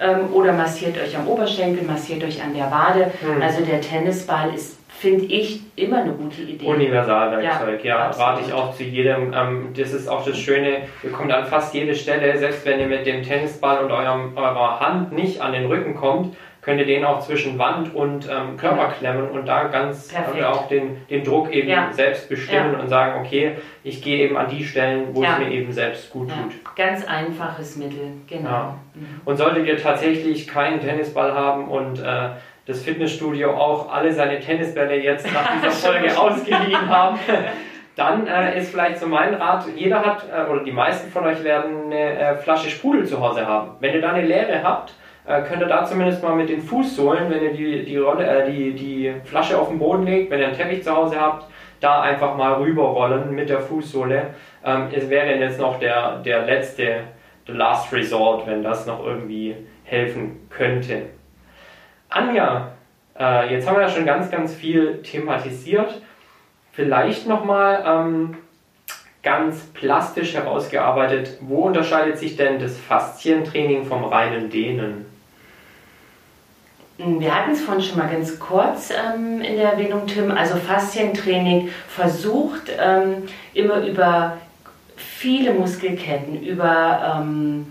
ähm, 0.00 0.32
oder 0.32 0.52
massiert 0.52 0.98
euch 0.98 1.16
am 1.16 1.28
Oberschenkel, 1.28 1.84
massiert 1.84 2.24
euch 2.24 2.42
an 2.42 2.54
der 2.54 2.70
Wade. 2.70 3.12
Mhm. 3.22 3.40
Also 3.40 3.64
der 3.64 3.80
Tennisball 3.80 4.52
ist 4.54 4.78
finde 5.02 5.24
ich 5.24 5.62
immer 5.74 6.02
eine 6.02 6.12
gute 6.12 6.42
Idee. 6.42 6.64
Universalwerkzeug, 6.64 7.84
ja, 7.84 7.96
ja 7.98 8.10
rate 8.10 8.42
ich 8.46 8.52
auch 8.52 8.72
zu 8.72 8.84
jedem. 8.84 9.34
Ähm, 9.34 9.68
das 9.76 9.92
ist 9.92 10.06
auch 10.06 10.24
das 10.24 10.38
Schöne, 10.38 10.82
ihr 11.02 11.10
kommt 11.10 11.32
an 11.32 11.44
fast 11.46 11.74
jede 11.74 11.96
Stelle, 11.96 12.38
selbst 12.38 12.64
wenn 12.64 12.78
ihr 12.78 12.86
mit 12.86 13.04
dem 13.04 13.24
Tennisball 13.24 13.82
und 13.82 13.90
eurem, 13.90 14.36
eurer 14.36 14.78
Hand 14.78 15.10
nicht 15.10 15.40
an 15.40 15.52
den 15.52 15.66
Rücken 15.66 15.96
kommt, 15.96 16.36
könnt 16.62 16.78
ihr 16.78 16.86
den 16.86 17.04
auch 17.04 17.20
zwischen 17.20 17.58
Wand 17.58 17.92
und 17.94 18.28
ähm, 18.30 18.56
Körper 18.56 18.82
ja. 18.82 18.88
klemmen 18.92 19.28
und 19.30 19.46
da 19.46 19.64
ganz 19.64 20.14
äh, 20.14 20.44
auch 20.44 20.68
den, 20.68 21.04
den 21.08 21.24
Druck 21.24 21.52
eben 21.52 21.68
ja. 21.68 21.92
selbst 21.92 22.28
bestimmen 22.28 22.76
und 22.76 22.88
sagen, 22.88 23.20
okay, 23.20 23.56
ich 23.82 24.00
gehe 24.00 24.18
eben 24.18 24.36
an 24.36 24.48
die 24.48 24.64
Stellen, 24.64 25.08
wo 25.12 25.24
es 25.24 25.38
mir 25.38 25.50
eben 25.50 25.72
selbst 25.72 26.10
gut 26.10 26.28
tut. 26.28 26.76
Ganz 26.76 27.04
einfaches 27.04 27.76
Mittel, 27.76 28.12
genau. 28.28 28.76
Mhm. 28.94 29.20
Und 29.24 29.36
solltet 29.36 29.66
ihr 29.66 29.76
tatsächlich 29.76 30.46
keinen 30.46 30.80
Tennisball 30.80 31.34
haben 31.34 31.66
und 31.66 31.98
äh, 31.98 32.28
das 32.66 32.82
Fitnessstudio 32.84 33.50
auch 33.50 33.92
alle 33.92 34.12
seine 34.12 34.38
Tennisbälle 34.38 35.02
jetzt 35.02 35.26
nach 35.32 35.50
dieser 35.56 35.70
Folge 35.92 36.16
ausgeliehen 36.16 36.88
haben, 36.88 37.18
dann 37.96 38.28
äh, 38.28 38.56
ist 38.56 38.70
vielleicht 38.70 38.98
so 38.98 39.08
mein 39.08 39.34
Rat, 39.34 39.64
jeder 39.74 40.04
hat, 40.04 40.26
äh, 40.32 40.48
oder 40.48 40.62
die 40.62 40.70
meisten 40.70 41.10
von 41.10 41.24
euch 41.24 41.42
werden 41.42 41.86
eine 41.86 42.18
äh, 42.18 42.36
Flasche 42.36 42.70
Sprudel 42.70 43.04
zu 43.04 43.20
Hause 43.20 43.46
haben. 43.46 43.72
Wenn 43.80 43.94
ihr 43.94 44.00
da 44.00 44.12
eine 44.12 44.24
leere 44.24 44.62
habt, 44.62 44.94
äh, 45.26 45.42
könnt 45.42 45.62
ihr 45.62 45.68
da 45.68 45.84
zumindest 45.84 46.22
mal 46.22 46.34
mit 46.34 46.48
den 46.48 46.60
Fußsohlen, 46.60 47.30
wenn 47.30 47.42
ihr 47.42 47.52
die, 47.52 47.84
die, 47.84 47.96
Rolle, 47.96 48.26
äh, 48.26 48.50
die, 48.50 48.72
die 48.72 49.14
Flasche 49.24 49.58
auf 49.58 49.68
den 49.68 49.78
Boden 49.78 50.04
legt, 50.04 50.30
wenn 50.30 50.40
ihr 50.40 50.48
einen 50.48 50.56
Teppich 50.56 50.82
zu 50.82 50.94
Hause 50.94 51.20
habt, 51.20 51.46
da 51.80 52.02
einfach 52.02 52.36
mal 52.36 52.54
rüberrollen 52.54 53.34
mit 53.34 53.48
der 53.48 53.60
Fußsohle. 53.60 54.34
Ähm, 54.64 54.88
es 54.92 55.08
wäre 55.08 55.34
jetzt 55.36 55.60
noch 55.60 55.78
der, 55.78 56.18
der 56.18 56.42
letzte, 56.42 57.00
the 57.46 57.52
last 57.52 57.92
resort, 57.92 58.46
wenn 58.46 58.62
das 58.62 58.86
noch 58.86 59.04
irgendwie 59.04 59.56
helfen 59.84 60.48
könnte. 60.50 61.02
Anja, 62.08 62.72
äh, 63.18 63.52
jetzt 63.52 63.68
haben 63.68 63.76
wir 63.76 63.82
ja 63.82 63.88
schon 63.88 64.06
ganz, 64.06 64.30
ganz 64.30 64.54
viel 64.54 65.02
thematisiert. 65.02 66.02
Vielleicht 66.72 67.28
nochmal 67.28 67.84
ähm, 67.86 68.36
ganz 69.22 69.66
plastisch 69.72 70.34
herausgearbeitet, 70.34 71.38
wo 71.40 71.62
unterscheidet 71.62 72.18
sich 72.18 72.36
denn 72.36 72.58
das 72.58 72.78
Faszientraining 72.78 73.84
vom 73.84 74.04
reinen 74.04 74.50
Dehnen? 74.50 75.11
Wir 77.04 77.34
hatten 77.34 77.52
es 77.52 77.62
vorhin 77.62 77.82
schon 77.82 77.98
mal 77.98 78.10
ganz 78.10 78.38
kurz 78.38 78.90
ähm, 78.90 79.40
in 79.40 79.56
der 79.56 79.72
Erwähnung, 79.72 80.06
Tim. 80.06 80.30
Also 80.30 80.56
Faszientraining 80.56 81.68
versucht 81.88 82.70
ähm, 82.78 83.24
immer 83.54 83.86
über 83.86 84.38
viele 84.96 85.52
Muskelketten, 85.54 86.42
über 86.42 87.22
ähm, 87.22 87.66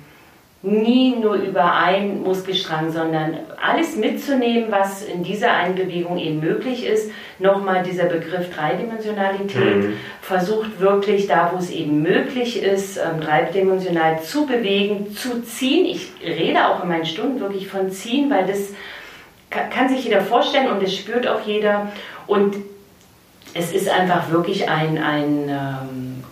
nie 0.64 1.16
nur 1.16 1.36
über 1.36 1.74
einen 1.74 2.22
Muskelstrang, 2.22 2.92
sondern 2.92 3.38
alles 3.60 3.96
mitzunehmen, 3.96 4.66
was 4.70 5.04
in 5.04 5.24
dieser 5.24 5.54
einen 5.54 5.76
Bewegung 5.76 6.20
eben 6.20 6.40
möglich 6.40 6.86
ist. 6.86 7.12
Nochmal 7.40 7.82
dieser 7.82 8.06
Begriff 8.06 8.54
Dreidimensionalität 8.54 9.78
mhm. 9.78 9.94
versucht 10.22 10.80
wirklich 10.80 11.26
da, 11.26 11.52
wo 11.52 11.58
es 11.58 11.72
eben 11.72 12.04
möglich 12.04 12.62
ist, 12.62 12.98
ähm, 12.98 13.22
dreidimensional 13.22 14.22
zu 14.22 14.46
bewegen, 14.46 15.16
zu 15.16 15.42
ziehen. 15.42 15.86
Ich 15.86 16.12
rede 16.24 16.68
auch 16.68 16.84
in 16.84 16.90
meinen 16.90 17.06
Stunden 17.06 17.40
wirklich 17.40 17.68
von 17.68 17.90
ziehen, 17.90 18.30
weil 18.30 18.46
das 18.46 18.70
kann 19.52 19.90
sich 19.90 20.06
jeder 20.06 20.22
vorstellen 20.22 20.72
und 20.72 20.82
das 20.82 20.96
spürt 20.96 21.28
auch 21.28 21.42
jeder. 21.46 21.92
Und 22.26 22.56
es 23.54 23.72
ist 23.72 23.90
einfach 23.90 24.32
wirklich 24.32 24.70
ein, 24.70 24.98
ein 24.98 25.50
ähm, 25.50 26.24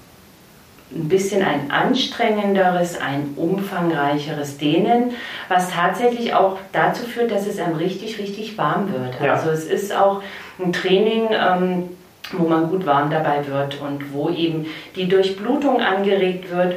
ein 0.91 1.07
bisschen 1.07 1.43
ein 1.43 1.69
anstrengenderes, 1.69 2.99
ein 2.99 3.33
umfangreicheres 3.35 4.57
Dehnen, 4.57 5.11
was 5.47 5.69
tatsächlich 5.71 6.33
auch 6.33 6.57
dazu 6.71 7.03
führt, 7.03 7.31
dass 7.31 7.45
es 7.45 7.59
einem 7.59 7.75
richtig, 7.75 8.17
richtig 8.17 8.57
warm 8.57 8.91
wird. 8.91 9.21
Ja. 9.21 9.33
Also 9.33 9.51
es 9.51 9.65
ist 9.65 9.95
auch 9.95 10.23
ein 10.57 10.73
Training, 10.73 11.27
ähm, 11.31 11.89
wo 12.31 12.47
man 12.47 12.69
gut 12.69 12.85
warm 12.85 13.11
dabei 13.11 13.45
wird 13.47 13.79
und 13.81 14.13
wo 14.13 14.29
eben 14.29 14.65
die 14.95 15.07
Durchblutung 15.07 15.79
angeregt 15.79 16.51
wird 16.51 16.75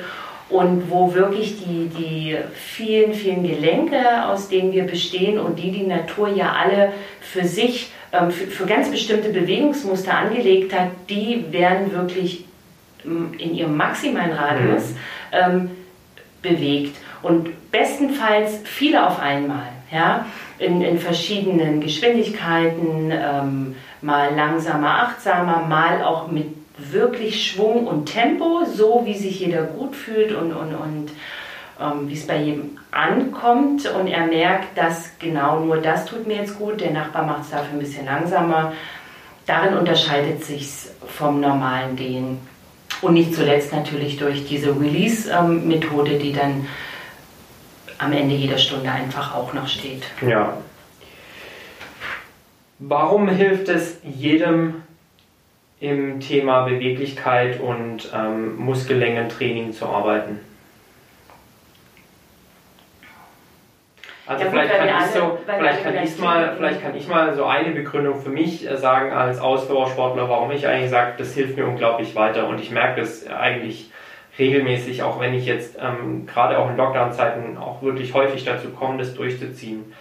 und 0.52 0.90
wo 0.90 1.14
wirklich 1.14 1.56
die, 1.64 1.88
die 1.88 2.36
vielen, 2.52 3.14
vielen 3.14 3.42
Gelenke, 3.42 4.26
aus 4.26 4.48
denen 4.48 4.72
wir 4.72 4.84
bestehen 4.84 5.38
und 5.38 5.58
die 5.58 5.72
die 5.72 5.86
Natur 5.86 6.28
ja 6.28 6.52
alle 6.52 6.92
für 7.20 7.44
sich, 7.44 7.90
ähm, 8.12 8.30
für, 8.30 8.46
für 8.46 8.66
ganz 8.66 8.90
bestimmte 8.90 9.30
Bewegungsmuster 9.30 10.14
angelegt 10.14 10.78
hat, 10.78 10.88
die 11.08 11.46
werden 11.50 11.92
wirklich 11.92 12.44
in 13.04 13.54
ihrem 13.54 13.76
maximalen 13.76 14.32
Radius 14.32 14.90
mhm. 14.90 14.96
ähm, 15.32 15.70
bewegt. 16.42 16.96
Und 17.22 17.70
bestenfalls 17.70 18.60
viele 18.64 19.06
auf 19.06 19.18
einmal, 19.18 19.68
ja, 19.90 20.26
in, 20.58 20.82
in 20.82 20.98
verschiedenen 20.98 21.80
Geschwindigkeiten, 21.80 23.10
ähm, 23.10 23.74
mal 24.00 24.34
langsamer, 24.34 25.02
achtsamer, 25.04 25.66
mal 25.68 26.02
auch 26.02 26.30
mit 26.30 26.61
wirklich 26.78 27.50
Schwung 27.50 27.86
und 27.86 28.06
Tempo, 28.06 28.64
so 28.64 29.02
wie 29.04 29.16
sich 29.16 29.40
jeder 29.40 29.62
gut 29.62 29.94
fühlt 29.94 30.32
und, 30.32 30.52
und, 30.52 30.74
und 30.74 31.10
ähm, 31.80 32.08
wie 32.08 32.14
es 32.14 32.26
bei 32.26 32.36
jedem 32.36 32.78
ankommt 32.90 33.86
und 33.86 34.06
er 34.06 34.26
merkt, 34.26 34.76
dass 34.76 35.10
genau 35.18 35.60
nur 35.60 35.78
das 35.78 36.06
tut 36.06 36.26
mir 36.26 36.36
jetzt 36.36 36.58
gut, 36.58 36.80
der 36.80 36.90
Nachbar 36.90 37.24
macht 37.24 37.42
es 37.42 37.50
dafür 37.50 37.72
ein 37.72 37.78
bisschen 37.78 38.06
langsamer. 38.06 38.72
Darin 39.46 39.76
unterscheidet 39.76 40.44
sich 40.44 40.68
vom 41.06 41.40
normalen 41.40 41.96
Dehnen. 41.96 42.46
Und 43.00 43.14
nicht 43.14 43.34
zuletzt 43.34 43.72
natürlich 43.72 44.16
durch 44.16 44.46
diese 44.46 44.68
Release-Methode, 44.68 46.18
die 46.18 46.32
dann 46.32 46.68
am 47.98 48.12
Ende 48.12 48.34
jeder 48.34 48.58
Stunde 48.58 48.90
einfach 48.90 49.34
auch 49.34 49.52
noch 49.52 49.66
steht. 49.66 50.04
Ja. 50.20 50.56
Warum 52.78 53.28
hilft 53.28 53.68
es 53.68 53.98
jedem 54.04 54.82
im 55.82 56.20
Thema 56.20 56.62
Beweglichkeit 56.62 57.58
und 57.58 58.08
ähm, 58.14 58.56
Muskellängentraining 58.56 59.72
zu 59.72 59.86
arbeiten? 59.86 60.38
Also 64.24 64.44
ja, 64.44 64.50
vielleicht, 64.50 64.72
kann 64.72 64.88
ich 64.88 65.06
so, 65.06 65.38
vielleicht, 65.44 65.82
kann 65.82 66.04
ich 66.04 66.18
mal, 66.18 66.54
vielleicht 66.56 66.82
kann 66.82 66.94
ich 66.94 67.08
mal 67.08 67.34
so 67.34 67.44
eine 67.46 67.72
Begründung 67.72 68.20
für 68.20 68.30
mich 68.30 68.64
äh, 68.64 68.76
sagen 68.76 69.10
als 69.10 69.40
Ausdauersportler, 69.40 70.28
warum 70.28 70.52
ich 70.52 70.68
eigentlich 70.68 70.90
sage, 70.90 71.14
das 71.18 71.34
hilft 71.34 71.56
mir 71.56 71.66
unglaublich 71.66 72.14
weiter 72.14 72.46
und 72.46 72.60
ich 72.60 72.70
merke 72.70 73.00
das 73.00 73.26
eigentlich 73.26 73.90
regelmäßig, 74.38 75.02
auch 75.02 75.18
wenn 75.18 75.34
ich 75.34 75.46
jetzt 75.46 75.76
ähm, 75.82 76.26
gerade 76.26 76.58
auch 76.58 76.70
in 76.70 76.76
Lockdown-Zeiten 76.76 77.58
auch 77.58 77.82
wirklich 77.82 78.14
häufig 78.14 78.44
dazu 78.44 78.70
komme, 78.70 78.98
das 78.98 79.14
durchzuziehen. 79.14 79.92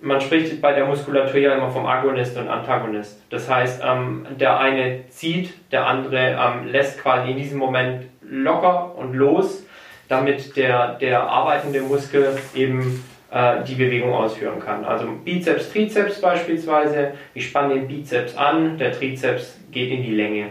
Man 0.00 0.20
spricht 0.20 0.60
bei 0.62 0.72
der 0.72 0.86
Muskulatur 0.86 1.40
ja 1.40 1.54
immer 1.54 1.70
vom 1.70 1.86
Agonist 1.86 2.36
und 2.36 2.48
Antagonist. 2.48 3.20
Das 3.30 3.50
heißt, 3.50 3.82
ähm, 3.84 4.26
der 4.38 4.58
eine 4.60 5.08
zieht, 5.08 5.54
der 5.72 5.86
andere 5.86 6.38
ähm, 6.38 6.68
lässt 6.68 7.00
quasi 7.00 7.32
in 7.32 7.36
diesem 7.36 7.58
Moment 7.58 8.04
locker 8.22 8.94
und 8.96 9.14
los, 9.14 9.66
damit 10.08 10.56
der, 10.56 10.94
der 10.94 11.22
arbeitende 11.22 11.80
Muskel 11.80 12.38
eben 12.54 13.02
äh, 13.30 13.62
die 13.64 13.74
Bewegung 13.74 14.12
ausführen 14.12 14.60
kann. 14.60 14.84
Also 14.84 15.06
Bizeps, 15.24 15.72
Trizeps 15.72 16.20
beispielsweise, 16.20 17.12
ich 17.34 17.48
spanne 17.48 17.74
den 17.74 17.88
Bizeps 17.88 18.36
an, 18.36 18.78
der 18.78 18.92
Trizeps 18.92 19.58
geht 19.70 19.90
in 19.90 20.02
die 20.02 20.14
Länge. 20.14 20.46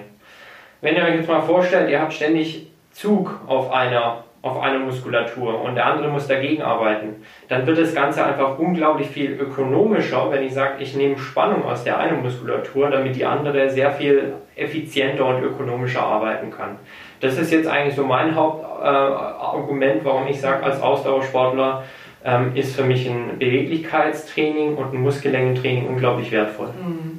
Wenn 0.82 0.96
ihr 0.96 1.04
euch 1.04 1.16
jetzt 1.16 1.28
mal 1.28 1.42
vorstellt, 1.42 1.90
ihr 1.90 2.00
habt 2.00 2.14
ständig 2.14 2.68
Zug 2.92 3.40
auf 3.48 3.72
einer, 3.72 4.24
auf 4.52 4.62
einer 4.62 4.80
Muskulatur 4.80 5.62
und 5.62 5.76
der 5.76 5.86
andere 5.86 6.10
muss 6.10 6.28
dagegen 6.28 6.62
arbeiten, 6.62 7.24
dann 7.48 7.66
wird 7.68 7.78
das 7.78 7.94
Ganze 7.94 8.26
einfach 8.26 8.58
unglaublich 8.58 9.08
viel 9.08 9.32
ökonomischer, 9.32 10.32
wenn 10.32 10.44
ich 10.44 10.54
sage, 10.54 10.76
ich 10.80 10.96
nehme 10.96 11.18
Spannung 11.18 11.64
aus 11.66 11.84
der 11.84 12.00
einen 12.00 12.22
Muskulatur, 12.22 12.90
damit 12.90 13.16
die 13.16 13.26
andere 13.26 13.70
sehr 13.70 13.92
viel 13.92 14.34
effizienter 14.56 15.26
und 15.26 15.44
ökonomischer 15.44 16.02
arbeiten 16.02 16.52
kann. 16.52 16.78
Das 17.20 17.38
ist 17.38 17.52
jetzt 17.52 17.68
eigentlich 17.68 17.96
so 17.96 18.04
mein 18.04 18.36
Hauptargument, 18.36 20.02
äh, 20.02 20.06
warum 20.06 20.28
ich 20.28 20.40
sage, 20.40 20.64
als 20.64 20.82
Ausdauersportler 20.82 21.84
ähm, 22.24 22.52
ist 22.56 22.76
für 22.76 22.84
mich 22.84 23.08
ein 23.08 23.40
Beweglichkeitstraining 23.40 24.76
und 24.76 24.94
ein 24.94 25.02
Muskellängentraining 25.02 25.88
unglaublich 25.88 26.32
wertvoll. 26.32 26.68
Mhm. 26.68 27.17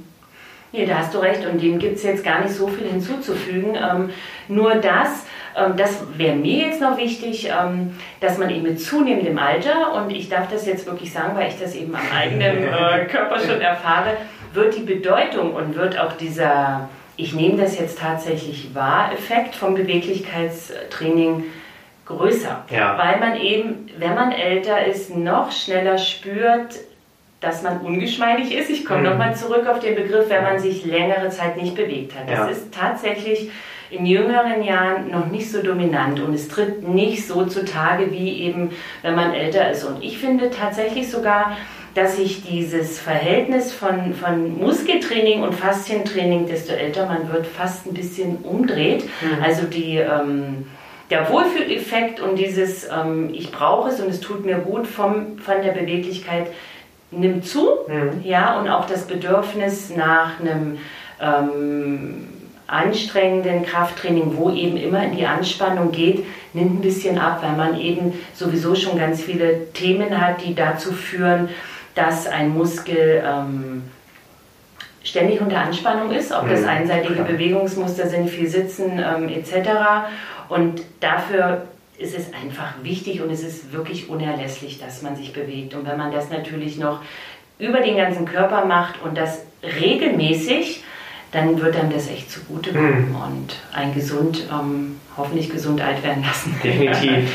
Nee, 0.72 0.84
da 0.84 0.98
hast 0.98 1.14
du 1.14 1.18
recht 1.18 1.46
und 1.46 1.62
dem 1.62 1.78
gibt 1.78 1.96
es 1.96 2.02
jetzt 2.02 2.22
gar 2.22 2.40
nicht 2.42 2.52
so 2.52 2.68
viel 2.68 2.88
hinzuzufügen. 2.88 3.74
Ähm, 3.74 4.10
nur 4.48 4.74
das, 4.74 5.26
ähm, 5.56 5.76
das 5.76 6.02
wäre 6.16 6.36
mir 6.36 6.66
jetzt 6.66 6.80
noch 6.80 6.98
wichtig, 6.98 7.48
ähm, 7.48 7.94
dass 8.20 8.36
man 8.36 8.50
eben 8.50 8.64
mit 8.64 8.80
zunehmendem 8.80 9.38
Alter, 9.38 9.94
und 9.94 10.10
ich 10.10 10.28
darf 10.28 10.48
das 10.50 10.66
jetzt 10.66 10.86
wirklich 10.86 11.12
sagen, 11.12 11.36
weil 11.36 11.48
ich 11.48 11.58
das 11.58 11.74
eben 11.74 11.94
am 11.94 12.02
eigenen 12.14 12.64
äh, 12.64 13.06
Körper 13.06 13.40
schon 13.40 13.60
erfahre, 13.60 14.16
wird 14.52 14.76
die 14.76 14.82
Bedeutung 14.82 15.54
und 15.54 15.74
wird 15.74 15.98
auch 15.98 16.12
dieser, 16.12 16.88
ich 17.16 17.34
nehme 17.34 17.56
das 17.56 17.78
jetzt 17.78 17.98
tatsächlich 17.98 18.74
wahr, 18.74 19.10
Effekt 19.12 19.54
vom 19.54 19.74
Beweglichkeitstraining 19.74 21.44
größer. 22.04 22.64
Ja. 22.70 22.98
Weil 22.98 23.20
man 23.20 23.36
eben, 23.40 23.90
wenn 23.98 24.14
man 24.14 24.32
älter 24.32 24.84
ist, 24.84 25.14
noch 25.14 25.52
schneller 25.52 25.98
spürt, 25.98 26.74
dass 27.40 27.62
man 27.62 27.80
ungeschmeidig 27.80 28.52
ist. 28.54 28.70
Ich 28.70 28.84
komme 28.84 29.00
mhm. 29.00 29.06
nochmal 29.10 29.36
zurück 29.36 29.66
auf 29.68 29.78
den 29.78 29.94
Begriff, 29.94 30.28
wenn 30.28 30.42
man 30.42 30.58
sich 30.58 30.84
längere 30.84 31.28
Zeit 31.30 31.56
nicht 31.60 31.74
bewegt 31.74 32.14
hat. 32.14 32.28
Das 32.28 32.38
ja. 32.38 32.46
ist 32.46 32.74
tatsächlich 32.74 33.50
in 33.90 34.04
jüngeren 34.04 34.62
Jahren 34.62 35.10
noch 35.10 35.26
nicht 35.26 35.50
so 35.50 35.62
dominant 35.62 36.20
und 36.20 36.34
es 36.34 36.48
tritt 36.48 36.86
nicht 36.86 37.26
so 37.26 37.46
zutage 37.46 38.10
wie 38.12 38.42
eben, 38.42 38.70
wenn 39.02 39.14
man 39.14 39.32
älter 39.32 39.70
ist. 39.70 39.84
Und 39.84 40.02
ich 40.02 40.18
finde 40.18 40.50
tatsächlich 40.50 41.10
sogar, 41.10 41.56
dass 41.94 42.16
sich 42.16 42.44
dieses 42.44 42.98
Verhältnis 42.98 43.72
von, 43.72 44.12
von 44.14 44.58
Muskeltraining 44.58 45.42
und 45.42 45.54
Faszientraining, 45.54 46.46
desto 46.46 46.74
älter 46.74 47.06
man 47.06 47.32
wird, 47.32 47.46
fast 47.46 47.86
ein 47.86 47.94
bisschen 47.94 48.36
umdreht. 48.38 49.04
Mhm. 49.04 49.42
Also 49.42 49.62
die, 49.66 49.96
ähm, 49.96 50.66
der 51.10 51.30
Wohlfühleffekt 51.30 52.20
und 52.20 52.36
dieses 52.36 52.86
ähm, 52.86 53.30
Ich 53.32 53.50
brauche 53.50 53.88
es 53.88 54.00
und 54.00 54.10
es 54.10 54.20
tut 54.20 54.44
mir 54.44 54.58
gut 54.58 54.86
vom, 54.86 55.38
von 55.38 55.62
der 55.62 55.72
Beweglichkeit 55.72 56.48
nimmt 57.10 57.46
zu, 57.46 57.68
mhm. 57.86 58.22
ja, 58.22 58.58
und 58.58 58.68
auch 58.68 58.86
das 58.86 59.06
Bedürfnis 59.06 59.90
nach 59.96 60.40
einem 60.40 60.78
ähm, 61.20 62.28
anstrengenden 62.66 63.64
Krafttraining, 63.64 64.36
wo 64.36 64.50
eben 64.50 64.76
immer 64.76 65.02
in 65.02 65.16
die 65.16 65.26
Anspannung 65.26 65.90
geht, 65.90 66.26
nimmt 66.52 66.78
ein 66.78 66.82
bisschen 66.82 67.18
ab, 67.18 67.42
weil 67.42 67.56
man 67.56 67.80
eben 67.80 68.12
sowieso 68.34 68.74
schon 68.74 68.98
ganz 68.98 69.22
viele 69.22 69.72
Themen 69.72 70.20
hat, 70.20 70.44
die 70.44 70.54
dazu 70.54 70.92
führen, 70.92 71.48
dass 71.94 72.26
ein 72.26 72.50
Muskel 72.50 73.22
ähm, 73.26 73.82
ständig 75.02 75.40
unter 75.40 75.60
Anspannung 75.60 76.10
ist, 76.10 76.30
ob 76.30 76.48
das 76.48 76.62
mhm. 76.62 76.68
einseitige. 76.68 77.22
Bewegungsmuster 77.22 78.08
sind, 78.08 78.28
viel 78.28 78.48
Sitzen 78.48 78.98
ähm, 78.98 79.28
etc. 79.28 79.70
Und 80.50 80.82
dafür 81.00 81.62
ist 81.98 82.16
es 82.16 82.32
einfach 82.32 82.74
wichtig 82.82 83.20
und 83.20 83.30
es 83.30 83.42
ist 83.42 83.72
wirklich 83.72 84.08
unerlässlich, 84.08 84.78
dass 84.78 85.02
man 85.02 85.16
sich 85.16 85.32
bewegt. 85.32 85.74
Und 85.74 85.86
wenn 85.86 85.98
man 85.98 86.12
das 86.12 86.30
natürlich 86.30 86.78
noch 86.78 87.00
über 87.58 87.80
den 87.80 87.96
ganzen 87.96 88.24
Körper 88.24 88.64
macht 88.64 89.02
und 89.02 89.18
das 89.18 89.44
regelmäßig, 89.62 90.82
dann 91.32 91.60
wird 91.60 91.76
einem 91.76 91.92
das 91.92 92.08
echt 92.08 92.30
zugutekommen 92.30 93.10
mhm. 93.10 93.16
und 93.16 93.56
ein 93.72 93.92
gesund, 93.94 94.48
ähm, 94.50 94.98
hoffentlich 95.16 95.50
gesund 95.50 95.80
alt 95.80 96.02
werden 96.02 96.22
lassen. 96.22 96.54
Definitiv. 96.62 97.30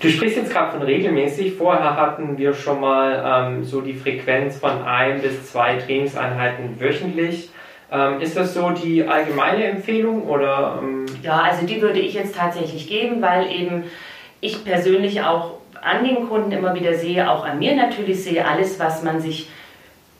Du 0.00 0.10
sprichst 0.10 0.36
jetzt 0.36 0.52
gerade 0.52 0.72
von 0.72 0.82
regelmäßig. 0.82 1.54
Vorher 1.54 1.96
hatten 1.96 2.36
wir 2.36 2.52
schon 2.52 2.80
mal 2.80 3.48
ähm, 3.54 3.64
so 3.64 3.80
die 3.80 3.94
Frequenz 3.94 4.58
von 4.58 4.82
ein 4.82 5.22
bis 5.22 5.50
zwei 5.50 5.76
Trainingseinheiten 5.76 6.78
wöchentlich. 6.78 7.48
Ähm, 7.94 8.20
ist 8.20 8.36
das 8.36 8.54
so 8.54 8.70
die 8.70 9.06
allgemeine 9.06 9.64
Empfehlung 9.64 10.24
oder? 10.24 10.80
Ähm 10.82 11.06
ja, 11.22 11.40
also 11.42 11.64
die 11.64 11.80
würde 11.80 12.00
ich 12.00 12.14
jetzt 12.14 12.34
tatsächlich 12.34 12.88
geben, 12.88 13.22
weil 13.22 13.50
eben 13.52 13.84
ich 14.40 14.64
persönlich 14.64 15.22
auch 15.22 15.58
an 15.80 16.04
den 16.04 16.28
Kunden 16.28 16.50
immer 16.50 16.74
wieder 16.74 16.94
sehe, 16.94 17.30
auch 17.30 17.44
an 17.44 17.58
mir 17.58 17.76
natürlich 17.76 18.24
sehe, 18.24 18.46
alles, 18.46 18.78
was 18.80 19.02
man 19.02 19.20
sich 19.20 19.48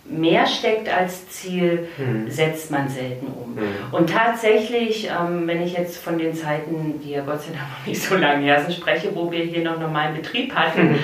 mehr 0.04 0.46
steckt 0.46 0.94
als 0.94 1.28
Ziel, 1.30 1.88
hm. 1.96 2.30
setzt 2.30 2.70
man 2.70 2.88
selten 2.88 3.26
um. 3.26 3.56
Hm. 3.56 3.64
Und 3.90 4.10
tatsächlich, 4.10 5.08
ähm, 5.08 5.46
wenn 5.46 5.62
ich 5.62 5.72
jetzt 5.72 6.02
von 6.02 6.18
den 6.18 6.34
Zeiten, 6.34 7.00
die 7.02 7.12
ja 7.12 7.22
Gott 7.22 7.40
sei 7.40 7.52
Dank 7.52 7.64
noch 7.80 7.86
nicht 7.86 8.02
so 8.02 8.14
lange 8.16 8.44
her 8.44 8.60
sind, 8.60 8.74
spreche, 8.74 9.14
wo 9.14 9.32
wir 9.32 9.42
hier 9.44 9.64
noch 9.64 9.80
normalen 9.80 10.14
Betrieb 10.14 10.54
hatten, 10.54 10.90
hm. 10.90 10.98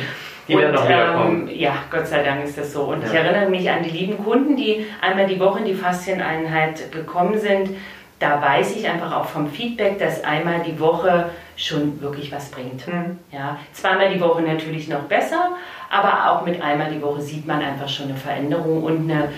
Die 0.50 0.56
und, 0.56 0.72
noch 0.72 0.88
ähm, 0.88 1.48
ja, 1.52 1.74
Gott 1.90 2.08
sei 2.08 2.24
Dank 2.24 2.44
ist 2.44 2.58
das 2.58 2.72
so. 2.72 2.82
Und 2.82 3.02
ja. 3.02 3.08
ich 3.08 3.14
erinnere 3.14 3.48
mich 3.48 3.70
an 3.70 3.82
die 3.84 3.90
lieben 3.90 4.22
Kunden, 4.24 4.56
die 4.56 4.84
einmal 5.00 5.26
die 5.26 5.38
Woche 5.38 5.60
in 5.60 5.66
die 5.66 5.74
Faszieneinheit 5.74 6.90
gekommen 6.90 7.38
sind. 7.38 7.70
Da 8.18 8.42
weiß 8.42 8.76
ich 8.76 8.88
einfach 8.88 9.16
auch 9.16 9.26
vom 9.26 9.48
Feedback, 9.48 9.98
dass 9.98 10.24
einmal 10.24 10.60
die 10.66 10.78
Woche 10.78 11.30
schon 11.56 12.00
wirklich 12.02 12.32
was 12.32 12.50
bringt. 12.50 12.86
Mhm. 12.86 13.18
Ja, 13.32 13.58
zweimal 13.72 14.12
die 14.12 14.20
Woche 14.20 14.42
natürlich 14.42 14.88
noch 14.88 15.02
besser, 15.02 15.52
aber 15.88 16.32
auch 16.32 16.44
mit 16.44 16.60
einmal 16.60 16.90
die 16.90 17.00
Woche 17.00 17.20
sieht 17.22 17.46
man 17.46 17.62
einfach 17.62 17.88
schon 17.88 18.06
eine 18.06 18.16
Veränderung 18.16 18.82
und 18.82 19.10
eine, 19.10 19.28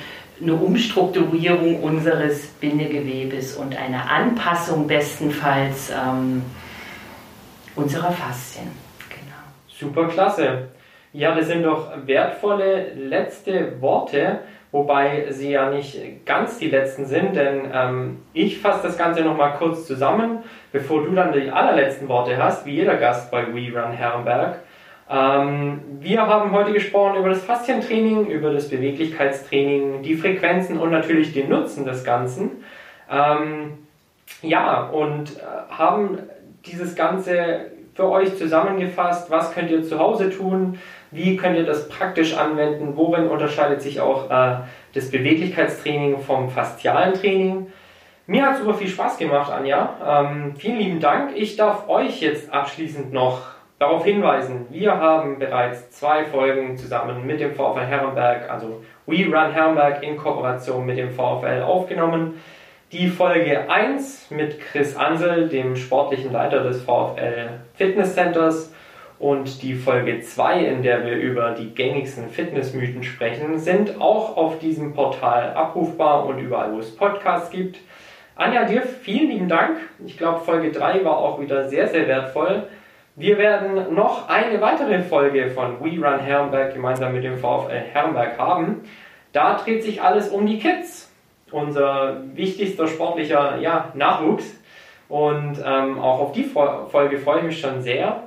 eine 0.41 0.55
Umstrukturierung 0.55 1.81
unseres 1.83 2.47
Bindegewebes 2.47 3.57
und 3.57 3.77
eine 3.77 4.09
Anpassung 4.09 4.87
bestenfalls 4.87 5.91
ähm, 5.91 6.43
unserer 7.77 8.11
Faszien. 8.11 8.71
Genau. 9.09 9.43
Super 9.69 10.09
klasse. 10.09 10.69
Ja, 11.13 11.35
das 11.35 11.49
sind 11.49 11.65
doch 11.65 11.93
wertvolle 12.07 12.95
letzte 12.95 13.81
Worte, 13.83 14.39
wobei 14.71 15.27
sie 15.29 15.51
ja 15.51 15.69
nicht 15.69 16.25
ganz 16.25 16.59
die 16.59 16.71
letzten 16.71 17.05
sind, 17.05 17.37
denn 17.37 17.71
ähm, 17.73 18.23
ich 18.33 18.59
fasse 18.59 18.87
das 18.87 18.97
Ganze 18.97 19.21
nochmal 19.21 19.53
kurz 19.59 19.87
zusammen, 19.87 20.39
bevor 20.73 21.05
du 21.05 21.15
dann 21.15 21.33
die 21.33 21.51
allerletzten 21.51 22.09
Worte 22.09 22.43
hast, 22.43 22.65
wie 22.65 22.77
jeder 22.77 22.97
Gast 22.97 23.31
bei 23.31 23.45
We 23.49 23.79
Run 23.79 23.93
Herrenberg. 23.93 24.61
Ähm, 25.11 25.83
wir 26.01 26.27
haben 26.27 26.51
heute 26.53 26.73
gesprochen 26.73 27.19
über 27.19 27.29
das 27.29 27.45
Faszientraining, 27.45 28.29
über 28.29 28.51
das 28.51 28.71
Beweglichkeitstraining, 28.71 30.03
die 30.03 30.15
Frequenzen 30.15 30.79
und 30.79 30.91
natürlich 30.91 31.35
den 31.35 31.51
Nutzen 31.51 31.85
des 31.85 32.05
Ganzen. 32.05 32.65
Ähm, 33.11 33.87
ja, 34.41 34.85
und 34.85 35.37
äh, 35.37 35.71
haben 35.71 36.19
dieses 36.65 36.97
Ganze 36.97 37.67
für 37.95 38.09
euch 38.09 38.37
zusammengefasst. 38.39 39.31
Was 39.31 39.53
könnt 39.53 39.71
ihr 39.71 39.83
zu 39.83 39.99
Hause 39.99 40.31
tun? 40.31 40.79
Wie 41.13 41.37
könnt 41.37 41.57
ihr 41.57 41.65
das 41.65 41.89
praktisch 41.89 42.37
anwenden? 42.37 42.97
Worin 42.97 43.29
unterscheidet 43.29 43.83
sich 43.83 44.01
auch 44.01 44.31
äh, 44.31 44.57
das 44.95 45.11
Beweglichkeitstraining 45.11 46.19
vom 46.21 46.49
faszialen 46.49 47.15
Training? 47.15 47.69
Mir 48.27 48.47
hat 48.47 48.59
super 48.59 48.75
viel 48.75 48.89
Spaß 48.89 49.19
gemacht, 49.19 49.53
Anja. 49.53 49.95
Ähm, 50.05 50.55
vielen 50.57 50.79
lieben 50.79 51.01
Dank. 51.01 51.33
Ich 51.37 51.57
darf 51.57 51.89
euch 51.89 52.21
jetzt 52.21 52.53
abschließend 52.53 53.13
noch 53.13 53.53
darauf 53.83 54.05
hinweisen, 54.05 54.67
wir 54.71 54.97
haben 54.97 55.41
bereits 55.41 55.91
zwei 55.91 56.25
Folgen 56.25 56.77
zusammen 56.77 57.27
mit 57.27 57.41
dem 57.41 57.53
VfL 57.53 57.81
Herrenberg, 57.81 58.49
also 58.49 58.81
We 59.07 59.25
Run 59.25 59.53
Herrenberg 59.53 60.05
in 60.05 60.17
Kooperation 60.17 60.87
mit 60.87 60.99
dem 60.99 61.11
VfL 61.11 61.63
aufgenommen. 61.63 62.41
Die 62.93 63.09
Folge 63.09 63.69
1 63.69 64.31
mit 64.31 64.61
Chris 64.61 64.97
Ansel, 64.97 65.49
dem 65.49 65.75
sportlichen 65.75 66.31
Leiter 66.31 66.63
des 66.63 66.83
VfL 66.83 67.49
Fitness 67.75 68.15
Centers 68.15 68.72
und 69.23 69.63
die 69.63 69.75
Folge 69.75 70.21
2, 70.21 70.65
in 70.65 70.83
der 70.83 71.07
wir 71.07 71.15
über 71.15 71.53
die 71.53 71.73
gängigsten 71.73 72.29
Fitnessmythen 72.29 73.05
sprechen, 73.05 73.57
sind 73.61 74.01
auch 74.01 74.37
auf 74.37 74.59
diesem 74.59 74.95
Portal 74.95 75.53
abrufbar 75.55 76.27
und 76.27 76.41
überall, 76.41 76.73
wo 76.73 76.81
es 76.81 76.97
Podcasts 76.97 77.49
gibt. 77.51 77.79
Anja, 78.35 78.65
dir 78.65 78.83
vielen 78.83 79.31
lieben 79.31 79.49
Dank. 79.49 79.77
Ich 80.05 80.19
glaube, 80.19 80.41
Folge 80.41 80.73
3 80.73 81.05
war 81.05 81.19
auch 81.19 81.41
wieder 81.41 81.69
sehr, 81.69 81.87
sehr 81.87 82.09
wertvoll. 82.09 82.65
Wir 83.15 83.39
werden 83.39 83.95
noch 83.95 84.29
eine 84.29 84.61
weitere 84.61 85.01
Folge 85.03 85.51
von 85.51 85.79
We 85.79 86.05
Run 86.05 86.19
Herrenberg 86.19 86.75
gemeinsam 86.75 87.13
mit 87.13 87.23
dem 87.23 87.39
VfL 87.39 87.81
Herrenberg 87.93 88.37
haben. 88.41 88.81
Da 89.33 89.55
dreht 89.55 89.85
sich 89.85 90.03
alles 90.03 90.31
um 90.31 90.47
die 90.47 90.59
Kids, 90.59 91.15
unser 91.53 92.23
wichtigster 92.35 92.89
sportlicher 92.89 93.59
ja, 93.61 93.93
Nachwuchs. 93.95 94.59
Und 95.09 95.63
ähm, 95.65 96.01
auch 96.01 96.19
auf 96.19 96.33
die 96.33 96.43
Folge 96.43 97.19
freue 97.19 97.39
ich 97.39 97.45
mich 97.45 97.61
schon 97.61 97.83
sehr. 97.83 98.25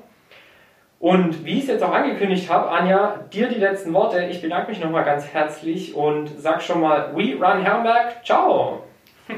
Und 0.99 1.45
wie 1.45 1.57
ich 1.57 1.63
es 1.63 1.67
jetzt 1.67 1.83
auch 1.83 1.93
angekündigt 1.93 2.49
habe, 2.49 2.69
Anja, 2.69 3.19
dir 3.31 3.47
die 3.47 3.59
letzten 3.59 3.93
Worte. 3.93 4.25
Ich 4.25 4.41
bedanke 4.41 4.69
mich 4.69 4.79
nochmal 4.79 5.03
ganz 5.03 5.27
herzlich 5.27 5.93
und 5.93 6.29
sag 6.39 6.63
schon 6.63 6.81
mal, 6.81 7.11
We 7.15 7.35
Run 7.35 7.61
Herrenberg, 7.61 8.25
ciao! 8.25 8.83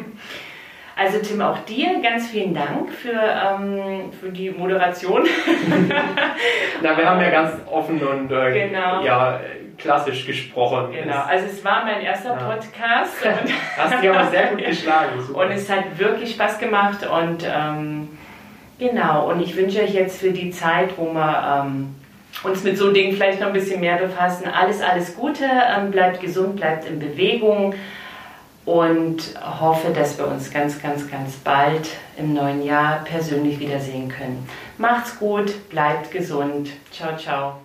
Also 0.99 1.19
Tim, 1.19 1.39
auch 1.41 1.59
dir 1.59 2.01
ganz 2.01 2.27
vielen 2.27 2.55
Dank 2.55 2.91
für, 2.91 3.11
ähm, 3.11 4.11
für 4.19 4.31
die 4.31 4.49
Moderation. 4.49 5.23
Na, 6.81 6.97
wir 6.97 7.07
haben 7.07 7.21
ja 7.21 7.29
ganz 7.29 7.53
offen 7.71 8.01
und 8.01 8.31
äh, 8.31 8.67
genau. 8.67 9.03
ja, 9.03 9.39
klassisch 9.77 10.25
gesprochen. 10.25 10.91
Genau, 10.91 11.21
also 11.21 11.45
es 11.45 11.63
war 11.63 11.85
mein 11.85 12.01
erster 12.01 12.31
ja. 12.31 12.49
Podcast. 12.49 13.23
Hast 13.77 14.01
dich 14.01 14.09
aber 14.09 14.25
sehr 14.25 14.47
gut 14.47 14.65
geschlagen. 14.65 15.21
Super. 15.21 15.45
Und 15.45 15.51
es 15.51 15.69
hat 15.69 15.99
wirklich 15.99 16.31
Spaß 16.31 16.57
gemacht 16.57 17.07
und 17.07 17.45
ähm, 17.47 18.16
Genau, 18.79 19.31
und 19.31 19.41
ich 19.41 19.55
wünsche 19.55 19.81
euch 19.81 19.93
jetzt 19.93 20.19
für 20.19 20.31
die 20.31 20.51
Zeit, 20.51 20.97
wo 20.97 21.11
wir 21.11 21.63
ähm, 21.65 21.95
uns 22.43 22.63
mit 22.63 22.77
so 22.77 22.91
Dingen 22.91 23.15
vielleicht 23.15 23.39
noch 23.39 23.47
ein 23.47 23.53
bisschen 23.53 23.79
mehr 23.79 23.97
befassen, 23.97 24.47
alles, 24.47 24.81
alles 24.81 25.15
Gute, 25.15 25.45
ähm, 25.45 25.89
bleibt 25.89 26.21
gesund, 26.21 26.57
bleibt 26.57 26.87
in 26.87 26.99
Bewegung 26.99 27.73
und 28.65 29.17
hoffe, 29.59 29.91
dass 29.93 30.17
wir 30.17 30.27
uns 30.27 30.51
ganz, 30.51 30.79
ganz, 30.81 31.09
ganz 31.09 31.35
bald 31.37 31.89
im 32.17 32.33
neuen 32.33 32.63
Jahr 32.63 33.03
persönlich 33.05 33.59
wiedersehen 33.59 34.09
können. 34.09 34.47
Macht's 34.77 35.17
gut, 35.17 35.69
bleibt 35.69 36.11
gesund. 36.11 36.69
Ciao, 36.91 37.17
ciao. 37.17 37.61